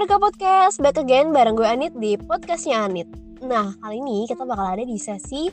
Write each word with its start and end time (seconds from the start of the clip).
Warga 0.00 0.16
Podcast, 0.16 0.80
back 0.80 0.96
again 0.96 1.28
bareng 1.28 1.60
gue 1.60 1.68
Anit 1.68 1.92
di 2.00 2.16
podcastnya 2.16 2.88
Anit. 2.88 3.04
Nah, 3.44 3.76
kali 3.84 4.00
ini 4.00 4.24
kita 4.24 4.48
bakal 4.48 4.72
ada 4.72 4.80
di 4.80 4.96
sesi 4.96 5.52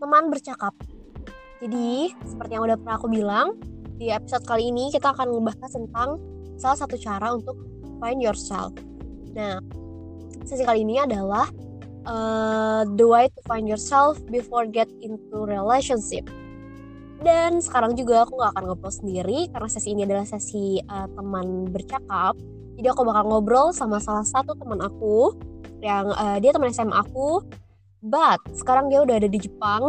teman 0.00 0.32
bercakap. 0.32 0.72
Jadi, 1.60 2.08
seperti 2.24 2.56
yang 2.56 2.64
udah 2.64 2.80
pernah 2.80 2.96
aku 2.96 3.12
bilang 3.12 3.52
Di 4.00 4.08
episode 4.08 4.48
kali 4.48 4.72
ini 4.72 4.88
kita 4.88 5.12
akan 5.12 5.36
membahas 5.36 5.76
tentang 5.76 6.16
salah 6.56 6.80
satu 6.80 6.96
cara 6.96 7.36
untuk 7.36 7.52
find 8.00 8.24
yourself. 8.24 8.72
Nah, 9.36 9.60
sesi 10.48 10.64
kali 10.64 10.88
ini 10.88 10.96
adalah 10.96 11.52
uh, 12.08 12.88
The 12.88 13.04
way 13.04 13.28
to 13.28 13.40
find 13.44 13.68
yourself 13.68 14.16
before 14.32 14.64
get 14.72 14.88
into 15.04 15.44
relationship. 15.44 16.32
Dan 17.20 17.60
sekarang 17.60 17.92
juga 18.00 18.24
aku 18.24 18.40
gak 18.40 18.56
akan 18.56 18.72
ngobrol 18.72 18.88
sendiri 18.88 19.52
karena 19.52 19.68
sesi 19.68 19.92
ini 19.92 20.08
adalah 20.08 20.24
sesi 20.24 20.80
uh, 20.80 21.12
teman 21.12 21.68
bercakap 21.68 22.40
jadi 22.82 22.98
aku 22.98 23.06
bakal 23.06 23.30
ngobrol 23.30 23.70
sama 23.70 24.02
salah 24.02 24.26
satu 24.26 24.58
teman 24.58 24.82
aku 24.82 25.38
yang 25.78 26.10
uh, 26.18 26.42
dia 26.42 26.50
teman 26.50 26.74
SMA 26.74 26.98
aku. 26.98 27.38
But 28.02 28.42
sekarang 28.58 28.90
dia 28.90 29.06
udah 29.06 29.22
ada 29.22 29.30
di 29.30 29.38
Jepang. 29.38 29.86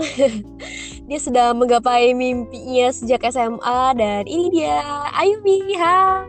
Dia 1.10 1.20
sudah 1.20 1.52
menggapai 1.52 2.16
mimpinya 2.16 2.88
sejak 2.94 3.28
SMA 3.28 3.82
dan 4.00 4.24
ini 4.24 4.48
dia 4.56 4.80
Ayumi. 5.12 5.76
Hai. 5.76 6.24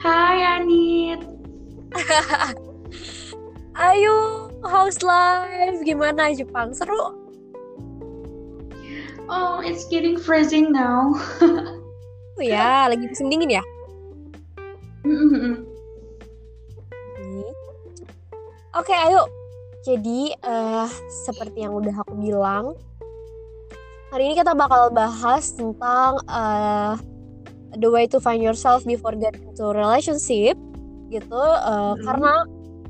Hai 0.00 0.38
Anit. 0.56 1.20
Ayo 3.76 4.48
how's 4.64 5.04
life? 5.04 5.84
Gimana 5.84 6.32
Jepang? 6.32 6.72
Seru? 6.72 7.12
Oh, 9.28 9.60
it's 9.60 9.84
getting 9.92 10.16
freezing 10.16 10.72
now. 10.72 11.12
oh 12.40 12.44
ya, 12.46 12.88
lagi 12.88 13.04
musim 13.04 13.28
dingin 13.28 13.60
ya? 13.60 13.64
Oke, 18.76 18.92
okay, 18.92 18.98
ayo. 19.08 19.22
Jadi, 19.86 20.34
uh, 20.42 20.90
seperti 21.24 21.62
yang 21.62 21.78
udah 21.78 21.94
aku 22.02 22.18
bilang, 22.18 22.74
hari 24.10 24.28
ini 24.28 24.34
kita 24.34 24.52
bakal 24.52 24.90
bahas 24.90 25.54
tentang 25.54 26.18
uh, 26.26 26.98
the 27.78 27.88
way 27.88 28.10
to 28.10 28.18
find 28.18 28.42
yourself 28.42 28.82
before 28.82 29.14
getting 29.14 29.46
into 29.46 29.64
relationship, 29.70 30.58
gitu. 31.08 31.38
Uh, 31.38 31.94
mm. 31.94 32.02
Karena 32.02 32.32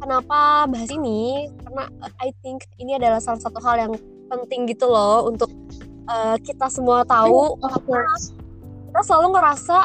kenapa 0.00 0.40
bahas 0.72 0.90
ini? 0.90 1.52
Karena 1.62 1.84
I 2.18 2.32
think 2.40 2.64
ini 2.80 2.96
adalah 2.96 3.20
salah 3.20 3.40
satu 3.44 3.60
hal 3.60 3.76
yang 3.76 3.92
penting 4.32 4.66
gitu 4.66 4.88
loh 4.88 5.28
untuk 5.28 5.52
uh, 6.10 6.36
kita 6.42 6.66
semua 6.66 7.06
tahu 7.06 7.54
of 7.62 7.78
course. 7.86 8.34
kita 8.90 9.00
selalu 9.06 9.38
ngerasa 9.38 9.76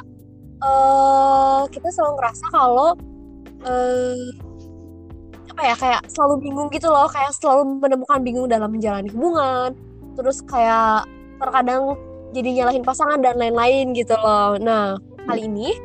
uh, 0.64 1.62
kita 1.70 1.90
selalu 1.92 2.14
ngerasa 2.22 2.46
kalau 2.54 2.90
uh, 3.66 4.28
apa 5.52 5.62
ya 5.68 5.76
kayak 5.76 6.02
selalu 6.08 6.48
bingung 6.48 6.70
gitu 6.72 6.88
loh 6.88 7.12
kayak 7.12 7.36
selalu 7.36 7.78
menemukan 7.84 8.20
bingung 8.24 8.48
dalam 8.48 8.72
menjalani 8.72 9.12
hubungan 9.12 9.76
terus 10.16 10.40
kayak 10.48 11.06
terkadang 11.42 11.98
jadi 12.32 12.64
nyalahin 12.64 12.86
pasangan 12.86 13.20
dan 13.20 13.36
lain-lain 13.36 13.92
gitu 13.92 14.16
loh. 14.16 14.56
Nah 14.56 14.96
kali 15.28 15.52
ini 15.52 15.76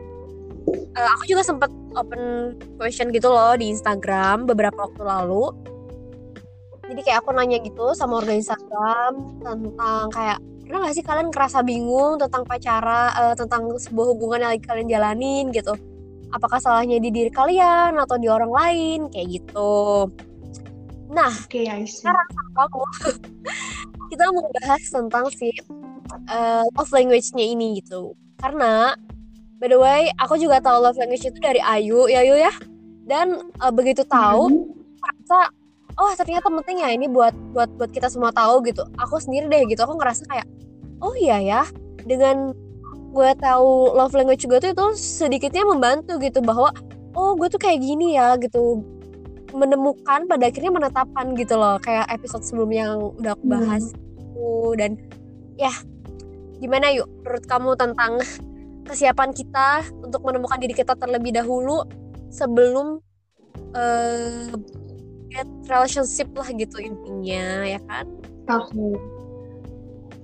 uh, 0.94 1.08
aku 1.18 1.26
juga 1.26 1.42
sempat 1.42 1.70
open 1.98 2.54
question 2.78 3.10
gitu 3.10 3.28
loh 3.30 3.58
di 3.58 3.74
Instagram 3.74 4.46
beberapa 4.46 4.86
waktu 4.86 5.02
lalu. 5.02 5.50
Jadi 6.86 7.00
kayak 7.02 7.26
aku 7.26 7.34
nanya 7.34 7.58
gitu 7.58 7.90
sama 7.98 8.22
organisasi 8.22 8.62
tentang 9.42 10.06
kayak 10.14 10.38
pernah 10.66 10.90
gak 10.90 10.94
sih 10.98 11.06
kalian 11.06 11.30
kerasa 11.30 11.62
bingung 11.62 12.18
tentang 12.18 12.42
pacara 12.42 13.14
uh, 13.14 13.34
tentang 13.38 13.70
sebuah 13.78 14.06
hubungan 14.12 14.42
yang 14.42 14.50
lagi 14.52 14.64
kalian 14.66 14.88
jalanin 14.90 15.44
gitu? 15.54 15.72
Apakah 16.34 16.58
salahnya 16.58 16.98
di 16.98 17.14
diri 17.14 17.30
kalian 17.30 17.94
atau 18.02 18.18
di 18.18 18.26
orang 18.26 18.50
lain? 18.50 18.98
Kayak 19.14 19.40
gitu. 19.40 20.10
Nah 21.06 21.30
okay, 21.46 21.70
sekarang 21.86 22.26
kamu 22.52 22.82
kita 24.10 24.24
mau 24.34 24.50
bahas 24.58 24.82
tentang 24.90 25.24
si 25.30 25.54
uh, 26.34 26.66
love 26.74 26.92
language-nya 26.92 27.46
ini 27.46 27.78
gitu. 27.78 28.18
Karena 28.42 28.98
by 29.62 29.70
the 29.70 29.78
way 29.78 30.10
aku 30.18 30.34
juga 30.34 30.58
tahu 30.58 30.82
love 30.82 30.98
language 30.98 31.30
itu 31.30 31.38
dari 31.38 31.62
Ayu. 31.62 32.10
Ya 32.10 32.26
Ayu 32.26 32.34
ya? 32.42 32.52
Dan 33.06 33.54
uh, 33.62 33.70
begitu 33.70 34.02
tahu 34.02 34.50
mm 34.50 34.58
-hmm 35.30 35.55
oh 35.96 36.12
ternyata 36.16 36.48
penting 36.48 36.84
ya 36.84 36.92
ini 36.92 37.08
buat 37.08 37.32
buat 37.56 37.70
buat 37.76 37.90
kita 37.92 38.12
semua 38.12 38.32
tahu 38.32 38.64
gitu. 38.68 38.84
Aku 39.00 39.16
sendiri 39.20 39.48
deh 39.48 39.62
gitu 39.68 39.80
aku 39.84 39.96
ngerasa 39.96 40.28
kayak 40.28 40.46
oh 41.00 41.16
iya 41.16 41.40
ya 41.40 41.62
dengan 42.04 42.52
gue 43.16 43.30
tahu 43.40 43.96
love 43.96 44.12
language 44.12 44.44
gue 44.44 44.58
tuh 44.60 44.70
itu 44.76 44.86
sedikitnya 44.96 45.64
membantu 45.64 46.20
gitu 46.20 46.44
bahwa 46.44 46.68
oh 47.16 47.32
gue 47.32 47.48
tuh 47.48 47.60
kayak 47.60 47.80
gini 47.80 48.16
ya 48.16 48.36
gitu. 48.36 48.84
Menemukan 49.56 50.28
pada 50.28 50.52
akhirnya 50.52 50.72
menetapkan 50.74 51.32
gitu 51.32 51.56
loh 51.56 51.80
kayak 51.80 52.04
episode 52.12 52.44
sebelumnya 52.44 52.92
yang 52.92 53.16
udah 53.16 53.32
aku 53.32 53.44
bahas 53.48 53.84
hmm. 54.36 54.72
dan 54.76 54.90
ya 55.56 55.72
gimana 56.60 56.92
yuk 56.92 57.08
menurut 57.24 57.44
kamu 57.48 57.70
tentang 57.76 58.20
kesiapan 58.84 59.32
kita 59.32 59.82
untuk 60.04 60.22
menemukan 60.22 60.60
diri 60.60 60.72
kita 60.76 60.94
terlebih 60.94 61.34
dahulu 61.34 61.84
sebelum 62.30 63.00
uh, 63.74 64.52
get 65.30 65.48
relationship 65.66 66.28
lah 66.34 66.48
gitu 66.52 66.76
intinya 66.78 67.64
ya 67.66 67.80
kan? 67.86 68.06
Oke. 68.50 68.98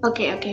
Oke 0.03 0.25
oke. 0.35 0.53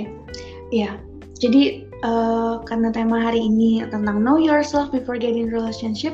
Ya 0.69 0.97
jadi 1.39 1.87
uh, 2.03 2.59
karena 2.67 2.91
tema 2.91 3.23
hari 3.23 3.47
ini 3.47 3.81
tentang 3.87 4.21
know 4.21 4.35
yourself 4.35 4.91
before 4.91 5.15
getting 5.15 5.47
relationship 5.47 6.13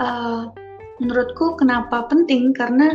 uh, 0.00 0.48
menurutku 0.98 1.58
kenapa 1.60 2.06
penting? 2.08 2.56
Karena 2.56 2.90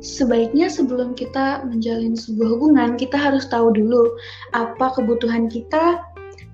sebaiknya 0.00 0.72
sebelum 0.72 1.12
kita 1.12 1.60
menjalin 1.68 2.16
sebuah 2.16 2.56
hubungan 2.56 2.96
kita 2.96 3.20
harus 3.20 3.44
tahu 3.52 3.68
dulu 3.76 4.08
apa 4.56 4.96
kebutuhan 4.96 5.44
kita 5.52 6.00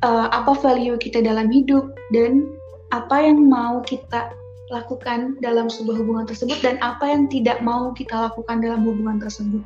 uh, 0.03 0.27
apa 0.35 0.59
value 0.59 0.99
kita 0.99 1.23
dalam 1.23 1.47
hidup 1.51 1.95
dan 2.11 2.43
apa 2.91 3.23
yang 3.23 3.47
mau 3.47 3.83
kita 3.87 4.35
lakukan 4.71 5.39
dalam 5.39 5.71
sebuah 5.71 6.03
hubungan 6.03 6.27
tersebut 6.27 6.59
dan 6.61 6.77
apa 6.83 7.07
yang 7.07 7.31
tidak 7.31 7.63
mau 7.63 7.95
kita 7.95 8.31
lakukan 8.31 8.63
dalam 8.63 8.83
hubungan 8.83 9.23
tersebut. 9.23 9.63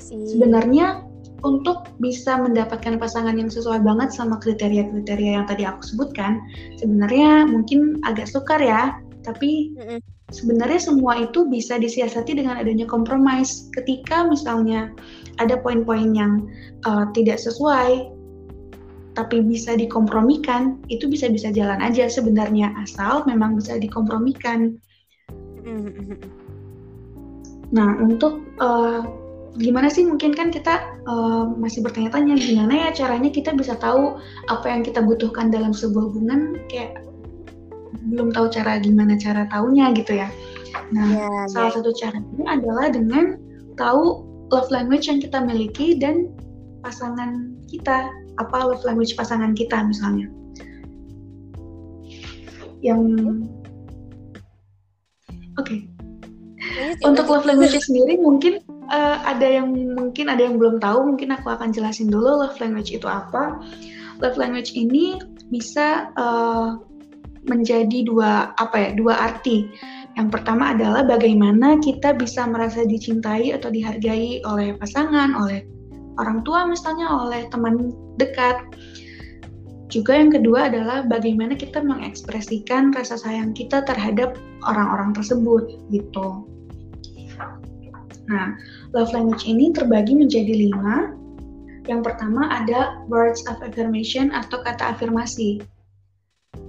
Si. 0.00 0.36
Sebenarnya 0.36 1.04
untuk 1.44 1.88
bisa 2.00 2.36
mendapatkan 2.36 3.00
pasangan 3.00 3.36
yang 3.36 3.48
sesuai 3.48 3.80
banget 3.80 4.12
sama 4.12 4.40
kriteria-kriteria 4.40 5.40
yang 5.40 5.46
tadi 5.48 5.64
aku 5.64 5.84
sebutkan, 5.84 6.40
sebenarnya 6.80 7.48
mungkin 7.48 8.00
agak 8.04 8.28
sukar 8.28 8.60
ya, 8.60 8.96
tapi 9.24 9.76
mm 9.76 10.20
sebenarnya 10.30 10.78
semua 10.78 11.18
itu 11.18 11.46
bisa 11.50 11.76
disiasati 11.76 12.38
dengan 12.38 12.58
adanya 12.58 12.86
kompromis. 12.86 13.68
Ketika 13.74 14.24
misalnya 14.24 14.94
ada 15.42 15.58
poin-poin 15.58 16.14
yang 16.14 16.46
uh, 16.86 17.10
tidak 17.12 17.42
sesuai, 17.42 18.14
tapi 19.14 19.42
bisa 19.42 19.74
dikompromikan, 19.74 20.78
itu 20.86 21.10
bisa-bisa 21.10 21.50
jalan 21.50 21.82
aja 21.82 22.06
sebenarnya 22.06 22.70
asal 22.78 23.26
memang 23.26 23.58
bisa 23.58 23.74
dikompromikan. 23.76 24.78
Nah, 27.70 27.90
untuk 28.02 28.42
uh, 28.62 29.02
gimana 29.58 29.90
sih 29.90 30.06
mungkin 30.06 30.30
kan 30.30 30.54
kita 30.54 30.94
uh, 31.10 31.50
masih 31.58 31.82
bertanya-tanya 31.82 32.38
gimana 32.38 32.74
ya 32.86 32.88
caranya 32.94 33.30
kita 33.34 33.50
bisa 33.50 33.74
tahu 33.78 34.18
apa 34.46 34.66
yang 34.70 34.86
kita 34.86 35.02
butuhkan 35.02 35.50
dalam 35.50 35.74
sebuah 35.74 36.10
hubungan 36.10 36.62
kayak 36.70 37.02
belum 38.14 38.30
tahu 38.30 38.46
cara 38.54 38.78
gimana 38.78 39.18
cara 39.18 39.50
taunya 39.50 39.90
gitu 39.94 40.22
ya. 40.22 40.30
Nah, 40.94 41.06
yeah, 41.10 41.44
salah 41.50 41.70
yeah. 41.70 41.74
satu 41.82 41.90
caranya 41.98 42.44
adalah 42.46 42.86
dengan 42.94 43.38
tahu 43.74 44.22
love 44.54 44.70
language 44.70 45.10
yang 45.10 45.18
kita 45.18 45.42
miliki 45.42 45.98
dan 45.98 46.30
pasangan 46.82 47.54
kita 47.70 48.10
apa 48.40 48.56
love 48.64 48.84
language 48.88 49.12
pasangan 49.14 49.52
kita 49.52 49.84
misalnya? 49.84 50.26
Yang 52.80 53.02
oke. 55.60 55.68
Okay. 55.68 55.80
untuk 57.02 57.26
love 57.26 57.48
language 57.48 57.76
sendiri 57.82 58.20
mungkin 58.20 58.60
uh, 58.92 59.16
ada 59.24 59.44
yang 59.44 59.72
mungkin 59.96 60.28
ada 60.28 60.44
yang 60.44 60.60
belum 60.60 60.76
tahu 60.78 61.14
mungkin 61.14 61.32
aku 61.32 61.48
akan 61.48 61.72
jelasin 61.72 62.08
dulu 62.08 62.40
love 62.44 62.58
language 62.58 62.92
itu 62.92 63.06
apa. 63.06 63.60
Love 64.20 64.36
language 64.36 64.76
ini 64.76 65.16
bisa 65.48 66.12
uh, 66.20 66.76
menjadi 67.48 68.04
dua 68.04 68.52
apa 68.60 68.76
ya 68.76 68.90
dua 68.96 69.14
arti. 69.16 69.68
Yang 70.18 70.28
pertama 70.36 70.74
adalah 70.74 71.06
bagaimana 71.06 71.78
kita 71.80 72.12
bisa 72.12 72.44
merasa 72.44 72.84
dicintai 72.84 73.54
atau 73.54 73.70
dihargai 73.72 74.42
oleh 74.44 74.76
pasangan 74.76 75.32
oleh 75.38 75.64
orang 76.20 76.44
tua 76.44 76.68
misalnya 76.68 77.08
oleh 77.08 77.48
teman 77.48 77.96
dekat. 78.20 78.60
Juga 79.90 80.14
yang 80.14 80.30
kedua 80.30 80.70
adalah 80.70 81.02
bagaimana 81.02 81.58
kita 81.58 81.82
mengekspresikan 81.82 82.94
rasa 82.94 83.18
sayang 83.18 83.50
kita 83.56 83.82
terhadap 83.82 84.38
orang-orang 84.62 85.10
tersebut 85.10 85.66
gitu. 85.90 86.46
Nah, 88.30 88.54
love 88.94 89.10
language 89.10 89.42
ini 89.50 89.74
terbagi 89.74 90.14
menjadi 90.14 90.54
lima. 90.54 91.18
Yang 91.90 92.06
pertama 92.06 92.46
ada 92.46 93.02
words 93.10 93.42
of 93.50 93.58
affirmation 93.66 94.30
atau 94.30 94.62
kata 94.62 94.94
afirmasi. 94.94 95.58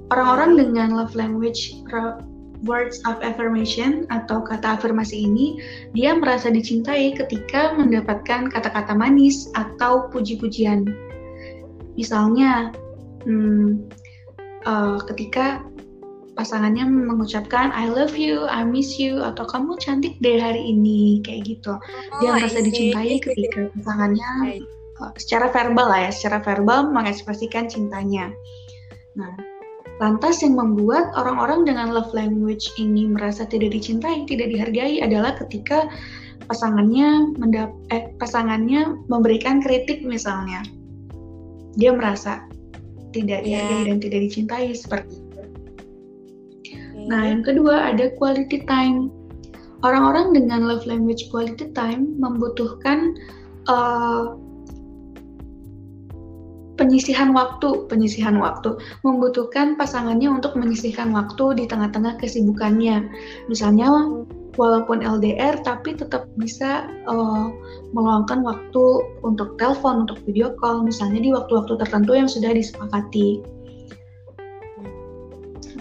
Orang-orang 0.09 0.57
dengan 0.57 0.97
love 0.97 1.13
language 1.13 1.77
words 2.63 3.01
of 3.09 3.17
affirmation 3.25 4.05
atau 4.13 4.41
kata 4.45 4.77
afirmasi 4.77 5.25
ini, 5.25 5.57
dia 5.97 6.13
merasa 6.13 6.53
dicintai 6.53 7.17
ketika 7.17 7.73
mendapatkan 7.73 8.49
kata-kata 8.49 8.93
manis 8.93 9.49
atau 9.57 10.09
puji-pujian. 10.13 10.85
Misalnya, 11.97 12.71
hmm, 13.25 13.89
uh, 14.65 14.97
ketika 15.09 15.65
pasangannya 16.37 16.87
mengucapkan 16.87 17.73
I 17.75 17.91
love 17.91 18.15
you, 18.15 18.47
I 18.47 18.63
miss 18.63 18.95
you, 18.95 19.19
atau 19.21 19.43
kamu 19.43 19.77
cantik 19.81 20.17
deh 20.23 20.39
hari 20.39 20.71
ini, 20.71 21.19
kayak 21.25 21.45
gitu. 21.45 21.75
Dia 22.23 22.29
oh, 22.31 22.35
merasa 22.37 22.63
dicintai 22.63 23.19
ketika 23.19 23.69
pasangannya 23.75 24.61
uh, 25.01 25.11
secara 25.19 25.51
verbal 25.51 25.91
lah 25.91 26.07
ya, 26.07 26.11
secara 26.13 26.39
verbal 26.41 26.89
mengekspresikan 26.93 27.67
cintanya. 27.67 28.31
Nah, 29.19 29.50
lantas 30.01 30.41
yang 30.41 30.57
membuat 30.57 31.13
orang-orang 31.13 31.69
dengan 31.69 31.93
love 31.93 32.09
language 32.11 32.73
ini 32.81 33.05
merasa 33.05 33.45
tidak 33.45 33.77
dicintai, 33.77 34.25
tidak 34.25 34.49
dihargai 34.49 34.97
adalah 34.97 35.37
ketika 35.37 35.85
pasangannya 36.49 37.37
mendap 37.37 37.69
eh, 37.93 38.09
pasangannya 38.17 38.97
memberikan 39.07 39.61
kritik 39.61 40.01
misalnya. 40.01 40.65
Dia 41.77 41.93
merasa 41.93 42.49
tidak 43.13 43.45
yeah. 43.45 43.61
dihargai 43.61 43.81
dan 43.93 43.97
tidak 44.01 44.19
dicintai 44.25 44.67
seperti 44.73 45.21
itu. 45.21 45.39
Nah, 47.05 47.29
yang 47.29 47.45
kedua 47.45 47.93
ada 47.93 48.09
quality 48.17 48.65
time. 48.65 49.13
Orang-orang 49.81 50.33
dengan 50.33 50.65
love 50.65 50.85
language 50.85 51.29
quality 51.33 51.73
time 51.73 52.17
membutuhkan 52.17 53.17
uh, 53.65 54.37
penyisihan 56.79 57.35
waktu, 57.35 57.87
penyisihan 57.91 58.39
waktu, 58.39 58.75
membutuhkan 59.03 59.75
pasangannya 59.75 60.31
untuk 60.31 60.55
menyisihkan 60.55 61.11
waktu 61.11 61.59
di 61.59 61.63
tengah-tengah 61.67 62.19
kesibukannya. 62.19 63.07
Misalnya, 63.51 63.91
walaupun 64.59 64.99
LDR, 65.03 65.59
tapi 65.63 65.95
tetap 65.95 66.27
bisa 66.35 66.87
uh, 67.07 67.47
meluangkan 67.95 68.43
waktu 68.43 68.83
untuk 69.23 69.55
telepon, 69.55 70.07
untuk 70.07 70.19
video 70.27 70.55
call, 70.59 70.83
misalnya 70.83 71.19
di 71.23 71.31
waktu-waktu 71.31 71.79
tertentu 71.79 72.11
yang 72.15 72.27
sudah 72.27 72.51
disepakati 72.51 73.43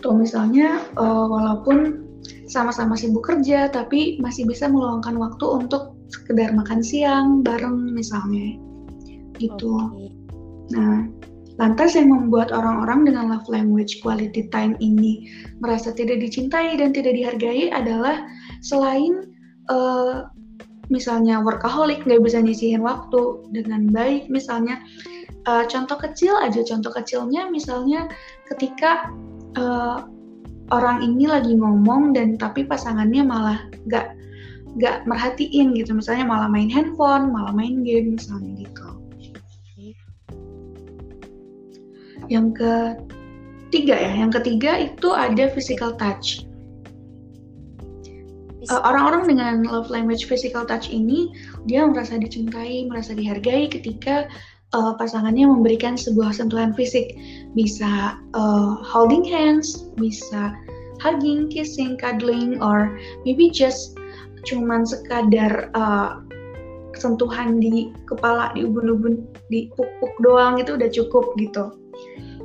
atau 0.01 0.17
misalnya 0.17 0.81
uh, 0.97 1.29
walaupun 1.29 2.09
sama-sama 2.49 2.97
sibuk 2.97 3.29
kerja 3.29 3.69
tapi 3.69 4.17
masih 4.17 4.49
bisa 4.49 4.65
meluangkan 4.65 5.13
waktu 5.21 5.45
untuk 5.45 5.93
sekedar 6.09 6.57
makan 6.57 6.81
siang 6.81 7.45
bareng 7.45 7.93
misalnya 7.93 8.57
gitu. 9.37 9.77
Okay. 9.93 10.20
Nah, 10.71 11.07
lantas 11.61 11.93
yang 11.93 12.09
membuat 12.09 12.55
orang-orang 12.57 13.11
dengan 13.11 13.37
love 13.37 13.49
language 13.53 14.01
quality 14.01 14.49
time 14.49 14.79
ini 14.81 15.29
merasa 15.61 15.93
tidak 15.93 16.25
dicintai 16.25 16.81
dan 16.81 16.97
tidak 16.97 17.13
dihargai 17.13 17.69
adalah 17.69 18.25
selain 18.65 19.29
uh, 19.69 20.25
misalnya 20.89 21.39
workaholic 21.45 22.03
nggak 22.09 22.25
bisa 22.25 22.41
nyisihin 22.43 22.83
waktu 22.83 23.45
dengan 23.53 23.93
baik 23.93 24.27
misalnya 24.33 24.81
uh, 25.47 25.69
contoh 25.69 26.01
kecil 26.01 26.35
aja 26.41 26.65
contoh 26.67 26.91
kecilnya 26.91 27.47
misalnya 27.53 28.11
ketika 28.51 29.13
uh, 29.61 30.09
orang 30.75 31.03
ini 31.03 31.31
lagi 31.31 31.55
ngomong 31.55 32.15
dan 32.15 32.35
tapi 32.41 32.67
pasangannya 32.67 33.23
malah 33.23 33.59
nggak 33.87 34.17
nggak 34.81 35.03
merhatiin 35.07 35.75
gitu 35.75 35.95
misalnya 35.95 36.27
malah 36.27 36.47
main 36.51 36.71
handphone 36.71 37.31
malah 37.31 37.51
main 37.55 37.83
game 37.83 38.19
misalnya 38.19 38.67
gitu 38.67 39.00
yang 42.31 42.55
ketiga 42.55 43.99
ya 43.99 44.13
yang 44.15 44.31
ketiga 44.31 44.79
itu 44.79 45.11
ada 45.11 45.51
physical 45.51 45.93
touch 45.99 46.47
eh, 48.65 48.81
orang-orang 48.87 49.27
uh, 49.27 49.29
dengan 49.29 49.55
love 49.67 49.91
language 49.91 50.31
physical 50.31 50.63
touch 50.63 50.89
ini 50.89 51.35
dia 51.67 51.83
merasa 51.83 52.17
dicintai 52.17 52.87
merasa 52.87 53.13
dihargai 53.13 53.67
ketika 53.67 54.31
uh, 54.75 54.93
pasangannya 54.95 55.47
memberikan 55.47 55.99
sebuah 55.99 56.35
sentuhan 56.35 56.71
fisik, 56.75 57.19
bisa 57.59 58.19
uh, 58.35 58.79
holding 58.83 59.27
hands, 59.27 59.91
bisa 59.99 60.55
hugging, 61.03 61.49
kissing, 61.49 61.97
cuddling, 61.99 62.61
or 62.63 62.95
maybe 63.27 63.51
just 63.51 63.97
cuman 64.49 64.87
sekadar 64.87 65.69
uh, 65.77 66.23
sentuhan 66.97 67.61
di 67.61 67.93
kepala, 68.09 68.53
di 68.53 68.67
ubun-ubun, 68.67 69.25
di 69.49 69.73
pupuk 69.75 70.13
doang 70.21 70.61
itu 70.61 70.77
udah 70.77 70.91
cukup 70.93 71.25
gitu. 71.41 71.77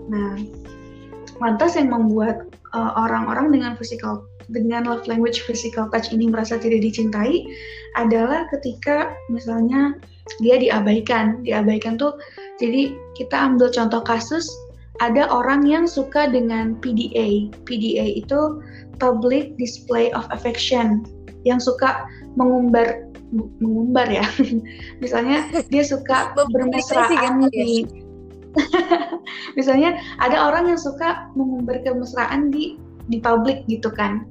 Nah, 0.10 0.38
lantas 1.42 1.76
yang 1.76 1.92
membuat 1.92 2.52
orang-orang 2.76 3.50
uh, 3.50 3.54
dengan 3.54 3.72
physical 3.80 4.28
dengan 4.54 4.86
love 4.86 5.10
language 5.10 5.42
physical 5.50 5.90
touch 5.90 6.14
ini 6.14 6.30
merasa 6.30 6.62
tidak 6.62 6.86
dicintai 6.86 7.50
adalah 7.98 8.46
ketika 8.54 9.16
misalnya 9.32 9.98
dia 10.42 10.60
diabaikan. 10.62 11.42
Diabaikan 11.42 11.98
tuh 11.98 12.14
jadi 12.62 12.94
kita 13.18 13.36
ambil 13.36 13.74
contoh 13.74 14.02
kasus 14.06 14.46
ada 15.04 15.28
orang 15.28 15.66
yang 15.66 15.90
suka 15.90 16.30
dengan 16.30 16.78
PDA. 16.80 17.52
PDA 17.66 18.22
itu 18.22 18.62
public 19.02 19.58
display 19.60 20.14
of 20.16 20.24
affection 20.32 21.04
yang 21.44 21.60
suka 21.60 22.06
mengumbar 22.38 23.10
mengumbar 23.60 24.08
ya. 24.08 24.26
Misalnya 25.04 25.50
dia 25.74 25.84
suka 25.84 26.32
bermesraan 26.38 27.50
di 27.50 28.05
Misalnya 29.58 30.00
ada 30.20 30.50
orang 30.50 30.72
yang 30.72 30.80
suka 30.80 31.30
mengumbar 31.36 31.84
kemesraan 31.84 32.50
di 32.52 32.80
di 33.12 33.22
publik 33.22 33.68
gitu 33.70 33.92
kan. 33.92 34.26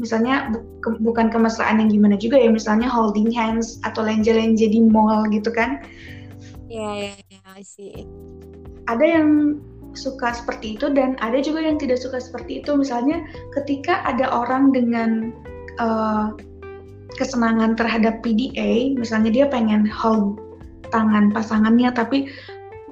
Misalnya 0.00 0.48
bu 0.52 0.58
ke 0.80 0.88
bukan 1.04 1.28
kemesraan 1.28 1.82
yang 1.82 1.90
gimana 1.92 2.16
juga 2.16 2.40
ya 2.40 2.48
misalnya 2.48 2.88
holding 2.88 3.28
hands 3.28 3.76
atau 3.84 4.06
lenje-lenje 4.06 4.68
di 4.70 4.80
mall 4.80 5.28
gitu 5.28 5.52
kan. 5.52 5.84
Ya 6.66 7.12
ya 7.12 7.14
ya 7.28 7.40
sih 7.60 8.06
ada 8.86 9.02
yang 9.02 9.58
suka 9.96 10.36
seperti 10.36 10.76
itu 10.76 10.92
dan 10.92 11.16
ada 11.24 11.40
juga 11.40 11.64
yang 11.64 11.76
tidak 11.76 12.00
suka 12.00 12.20
seperti 12.20 12.64
itu. 12.64 12.76
Misalnya 12.76 13.24
ketika 13.56 14.04
ada 14.04 14.28
orang 14.30 14.72
dengan 14.72 15.32
uh, 15.80 16.36
kesenangan 17.16 17.74
terhadap 17.74 18.20
PDA 18.20 18.92
misalnya 18.94 19.32
dia 19.32 19.46
pengen 19.48 19.88
hold 19.88 20.36
tangan 20.92 21.32
pasangannya 21.32 21.90
tapi 21.90 22.30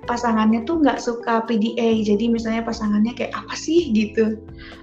pasangannya 0.04 0.64
tuh 0.68 0.80
nggak 0.80 1.00
suka 1.00 1.44
PDA 1.48 2.04
jadi 2.04 2.24
misalnya 2.30 2.62
pasangannya 2.64 3.12
kayak 3.16 3.34
apa 3.34 3.54
sih 3.56 3.90
gitu 3.92 4.38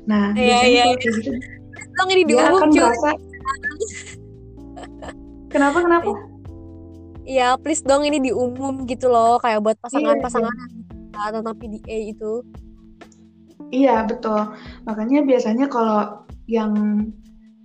nah 0.05 0.33
yeah, 0.33 0.65
biasanya 0.65 0.71
yeah, 0.73 0.85
kalau 0.85 0.97
yeah. 0.97 2.17
gitu 2.17 2.27
diumum 2.27 2.53
akan 2.57 2.69
merasa 2.73 3.09
kenapa 5.51 5.79
kenapa 5.81 6.11
Iya, 7.21 7.53
please 7.61 7.85
dong 7.85 8.01
ini 8.01 8.17
diumum 8.17 8.89
gitu 8.89 9.05
loh, 9.05 9.37
kayak 9.37 9.61
buat 9.61 9.77
pasangan-pasangan 9.77 10.57
iya, 10.73 11.21
iya. 11.21 11.29
tentang 11.37 11.55
PDA 11.61 11.97
itu. 12.09 12.41
Iya, 13.69 13.95
betul. 14.09 14.57
Makanya 14.89 15.21
biasanya 15.23 15.69
kalau 15.69 16.25
yang 16.49 16.73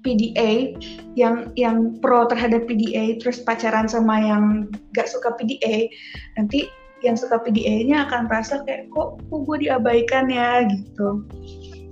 PDA, 0.04 0.78
yang 1.18 1.50
yang 1.58 1.98
pro 1.98 2.28
terhadap 2.30 2.68
PDA, 2.70 3.18
terus 3.18 3.42
pacaran 3.42 3.90
sama 3.90 4.22
yang 4.22 4.70
gak 4.94 5.10
suka 5.10 5.34
PDA, 5.34 5.90
nanti 6.38 6.70
yang 7.06 7.16
suka 7.16 7.38
PDA-nya 7.40 8.10
akan 8.10 8.26
merasa 8.26 8.66
kayak 8.66 8.90
kok, 8.90 9.22
kok 9.30 9.40
gue 9.46 9.70
diabaikan 9.70 10.26
ya 10.26 10.66
gitu. 10.66 11.22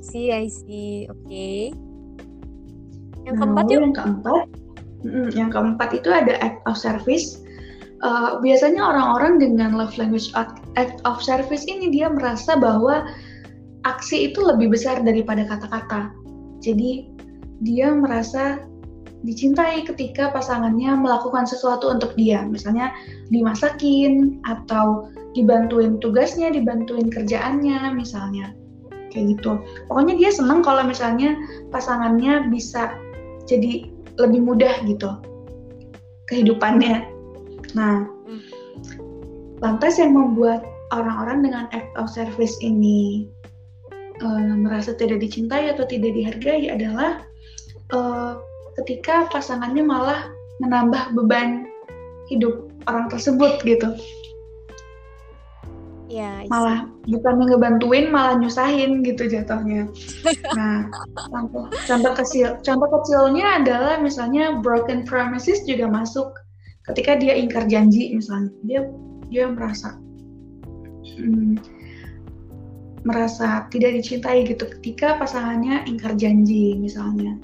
See, 0.02 0.34
I 0.34 0.50
see. 0.50 1.06
Oke. 1.08 1.24
Okay. 1.24 1.62
Yang 3.24 3.36
keempat 3.40 3.64
yuk. 3.70 3.80
Yang 3.80 3.94
keempat, 3.96 4.44
yang 5.32 5.50
keempat 5.54 5.88
itu 5.96 6.08
ada 6.12 6.34
act 6.42 6.60
of 6.68 6.76
service. 6.76 7.40
Uh, 8.04 8.36
biasanya 8.44 8.84
orang-orang 8.84 9.40
dengan 9.40 9.72
love 9.72 9.96
language 9.96 10.28
act 10.76 11.00
of 11.08 11.24
service 11.24 11.64
ini 11.64 11.88
dia 11.88 12.12
merasa 12.12 12.52
bahwa 12.52 13.08
aksi 13.88 14.28
itu 14.28 14.44
lebih 14.44 14.76
besar 14.76 15.00
daripada 15.00 15.48
kata-kata. 15.48 16.12
Jadi 16.60 17.08
dia 17.64 17.92
merasa 17.96 18.60
dicintai 19.24 19.88
ketika 19.88 20.28
pasangannya 20.30 20.92
melakukan 21.00 21.48
sesuatu 21.48 21.88
untuk 21.88 22.12
dia, 22.14 22.44
misalnya 22.44 22.92
dimasakin 23.32 24.38
atau 24.44 25.08
dibantuin 25.32 25.96
tugasnya, 25.98 26.52
dibantuin 26.52 27.08
kerjaannya, 27.08 27.96
misalnya 27.96 28.52
kayak 29.10 29.38
gitu. 29.38 29.58
Pokoknya 29.88 30.14
dia 30.20 30.30
senang 30.30 30.60
kalau 30.60 30.84
misalnya 30.84 31.34
pasangannya 31.72 32.52
bisa 32.52 32.94
jadi 33.48 33.88
lebih 34.20 34.44
mudah 34.44 34.74
gitu 34.84 35.10
kehidupannya. 36.28 37.08
Nah, 37.74 38.06
lantas 39.64 39.98
yang 39.98 40.14
membuat 40.14 40.62
orang-orang 40.92 41.42
dengan 41.42 41.64
act 41.74 41.90
of 41.96 42.06
service 42.06 42.54
ini 42.62 43.26
uh, 44.22 44.54
merasa 44.54 44.94
tidak 44.94 45.24
dicintai 45.24 45.72
atau 45.72 45.82
tidak 45.88 46.14
dihargai 46.14 46.70
adalah 46.70 47.24
uh, 47.90 48.38
ketika 48.82 49.30
pasangannya 49.30 49.84
malah 49.86 50.30
menambah 50.62 51.14
beban 51.14 51.68
hidup 52.30 52.70
orang 52.88 53.10
tersebut 53.12 53.60
gitu. 53.64 53.94
Iya, 56.04 56.46
malah 56.52 56.86
bukan 57.08 57.34
ngebantuin 57.42 58.12
malah 58.12 58.38
nyusahin 58.38 59.02
gitu 59.02 59.26
jatuhnya. 59.26 59.88
Nah, 60.58 60.86
contoh 61.32 61.66
contoh 61.90 62.12
kecil 62.14 62.60
contoh 62.62 62.88
kecilnya 63.00 63.58
adalah 63.58 63.98
misalnya 63.98 64.62
broken 64.62 65.02
promises 65.02 65.66
juga 65.66 65.90
masuk 65.90 66.30
ketika 66.86 67.18
dia 67.18 67.34
ingkar 67.34 67.66
janji 67.66 68.14
misalnya 68.14 68.54
dia 68.62 68.80
dia 69.32 69.50
merasa 69.50 69.98
hmm, 71.18 71.58
merasa 73.02 73.66
tidak 73.74 73.98
dicintai 73.98 74.46
gitu 74.46 74.70
ketika 74.78 75.18
pasangannya 75.18 75.82
ingkar 75.90 76.14
janji 76.14 76.78
misalnya. 76.78 77.34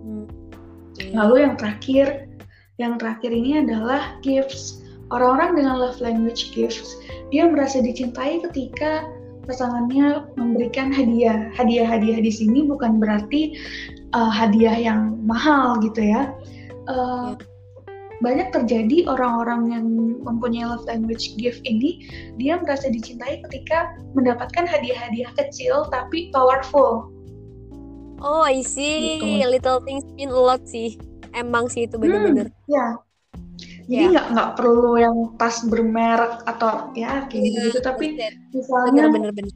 Hmm. 0.00 0.26
Lalu 1.14 1.48
yang 1.48 1.54
terakhir 1.56 2.28
yang 2.80 2.96
terakhir 2.96 3.30
ini 3.30 3.60
adalah 3.60 4.16
gifts. 4.24 4.80
Orang-orang 5.10 5.58
dengan 5.58 5.74
love 5.82 6.00
language 6.00 6.54
gifts 6.54 6.96
dia 7.34 7.44
merasa 7.50 7.82
dicintai 7.82 8.40
ketika 8.50 9.04
pasangannya 9.44 10.30
memberikan 10.38 10.94
hadiah. 10.94 11.50
Hadiah-hadiah 11.58 12.22
di 12.22 12.32
sini 12.32 12.64
bukan 12.64 13.02
berarti 13.02 13.58
uh, 14.14 14.30
hadiah 14.30 14.76
yang 14.78 15.18
mahal 15.26 15.82
gitu 15.82 16.00
ya. 16.00 16.30
Uh, 16.86 17.34
banyak 18.20 18.52
terjadi 18.52 19.08
orang-orang 19.08 19.72
yang 19.72 19.86
mempunyai 20.20 20.68
love 20.68 20.84
language 20.84 21.34
gift 21.40 21.64
ini 21.64 22.04
dia 22.36 22.60
merasa 22.60 22.92
dicintai 22.92 23.40
ketika 23.48 23.96
mendapatkan 24.12 24.68
hadiah-hadiah 24.68 25.32
kecil 25.36 25.88
tapi 25.88 26.28
powerful. 26.30 27.09
Oh, 28.20 28.44
I 28.44 28.60
see. 28.60 29.18
Gitu. 29.18 29.48
Little 29.48 29.80
things 29.82 30.04
mean 30.14 30.30
a 30.30 30.36
lot 30.36 30.62
sih. 30.68 31.00
Emang 31.32 31.72
sih 31.72 31.88
itu 31.88 31.96
bener-bener. 31.96 32.52
Hmm, 32.52 32.68
ya, 32.68 32.86
jadi 33.90 34.04
ya. 34.06 34.10
nggak 34.14 34.26
nggak 34.38 34.50
perlu 34.54 34.92
yang 35.02 35.16
tas 35.34 35.66
bermerek 35.66 36.46
atau 36.46 36.94
ya 36.94 37.26
kayak 37.26 37.42
yeah, 37.42 37.62
gitu 37.66 37.78
tapi 37.82 38.14
bener. 38.14 38.32
misalnya 38.54 39.04
bener, 39.10 39.32
bener, 39.34 39.54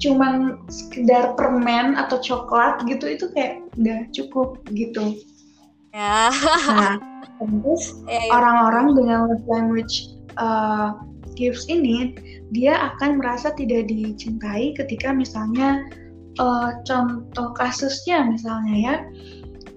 cuman 0.00 0.32
sekedar 0.72 1.36
permen 1.36 2.00
atau 2.00 2.16
coklat 2.18 2.80
gitu 2.88 3.04
itu 3.12 3.28
kayak 3.36 3.60
udah 3.76 4.00
cukup 4.16 4.56
gitu 4.72 5.20
ya 5.92 6.32
nah 6.64 6.96
terus 7.44 7.92
yeah, 8.08 8.24
yeah. 8.24 8.32
orang-orang 8.32 8.86
dengan 8.96 9.18
love 9.28 9.46
language 9.52 10.16
uh, 10.40 10.96
gifts 11.36 11.68
ini 11.68 12.16
dia 12.56 12.94
akan 12.94 13.20
merasa 13.20 13.52
tidak 13.52 13.86
dicintai 13.92 14.72
ketika 14.72 15.12
misalnya 15.12 15.84
uh, 16.38 16.70
contoh 16.86 17.48
kasusnya 17.54 18.26
misalnya 18.26 18.74
ya. 18.74 18.96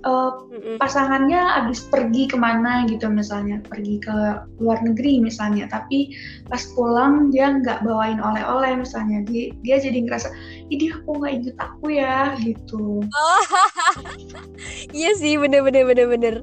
Uh, 0.06 0.32
pasangannya 0.78 1.36
habis 1.36 1.84
pergi 1.90 2.30
ke 2.32 2.38
mana 2.38 2.86
gitu 2.88 3.12
misalnya 3.12 3.60
pergi 3.66 4.00
ke 4.00 4.16
luar 4.62 4.80
negeri 4.86 5.20
misalnya 5.20 5.68
tapi 5.68 6.16
pas 6.48 6.64
pulang 6.78 7.34
dia 7.34 7.60
nggak 7.60 7.84
bawain 7.84 8.22
oleh-oleh 8.22 8.78
misalnya 8.78 9.26
dia 9.28 9.52
dia 9.66 9.82
jadi 9.82 10.06
ngerasa 10.06 10.32
ini 10.70 10.94
aku 10.94 11.18
nggak 11.18 11.34
inget 11.34 11.58
aku 11.60 11.86
ya 11.92 12.38
gitu. 12.40 13.04
Oh, 13.04 13.44
iya 14.96 15.12
sih 15.18 15.36
bener 15.36 15.66
bener 15.66 15.84
bener 15.90 16.08
bener. 16.08 16.36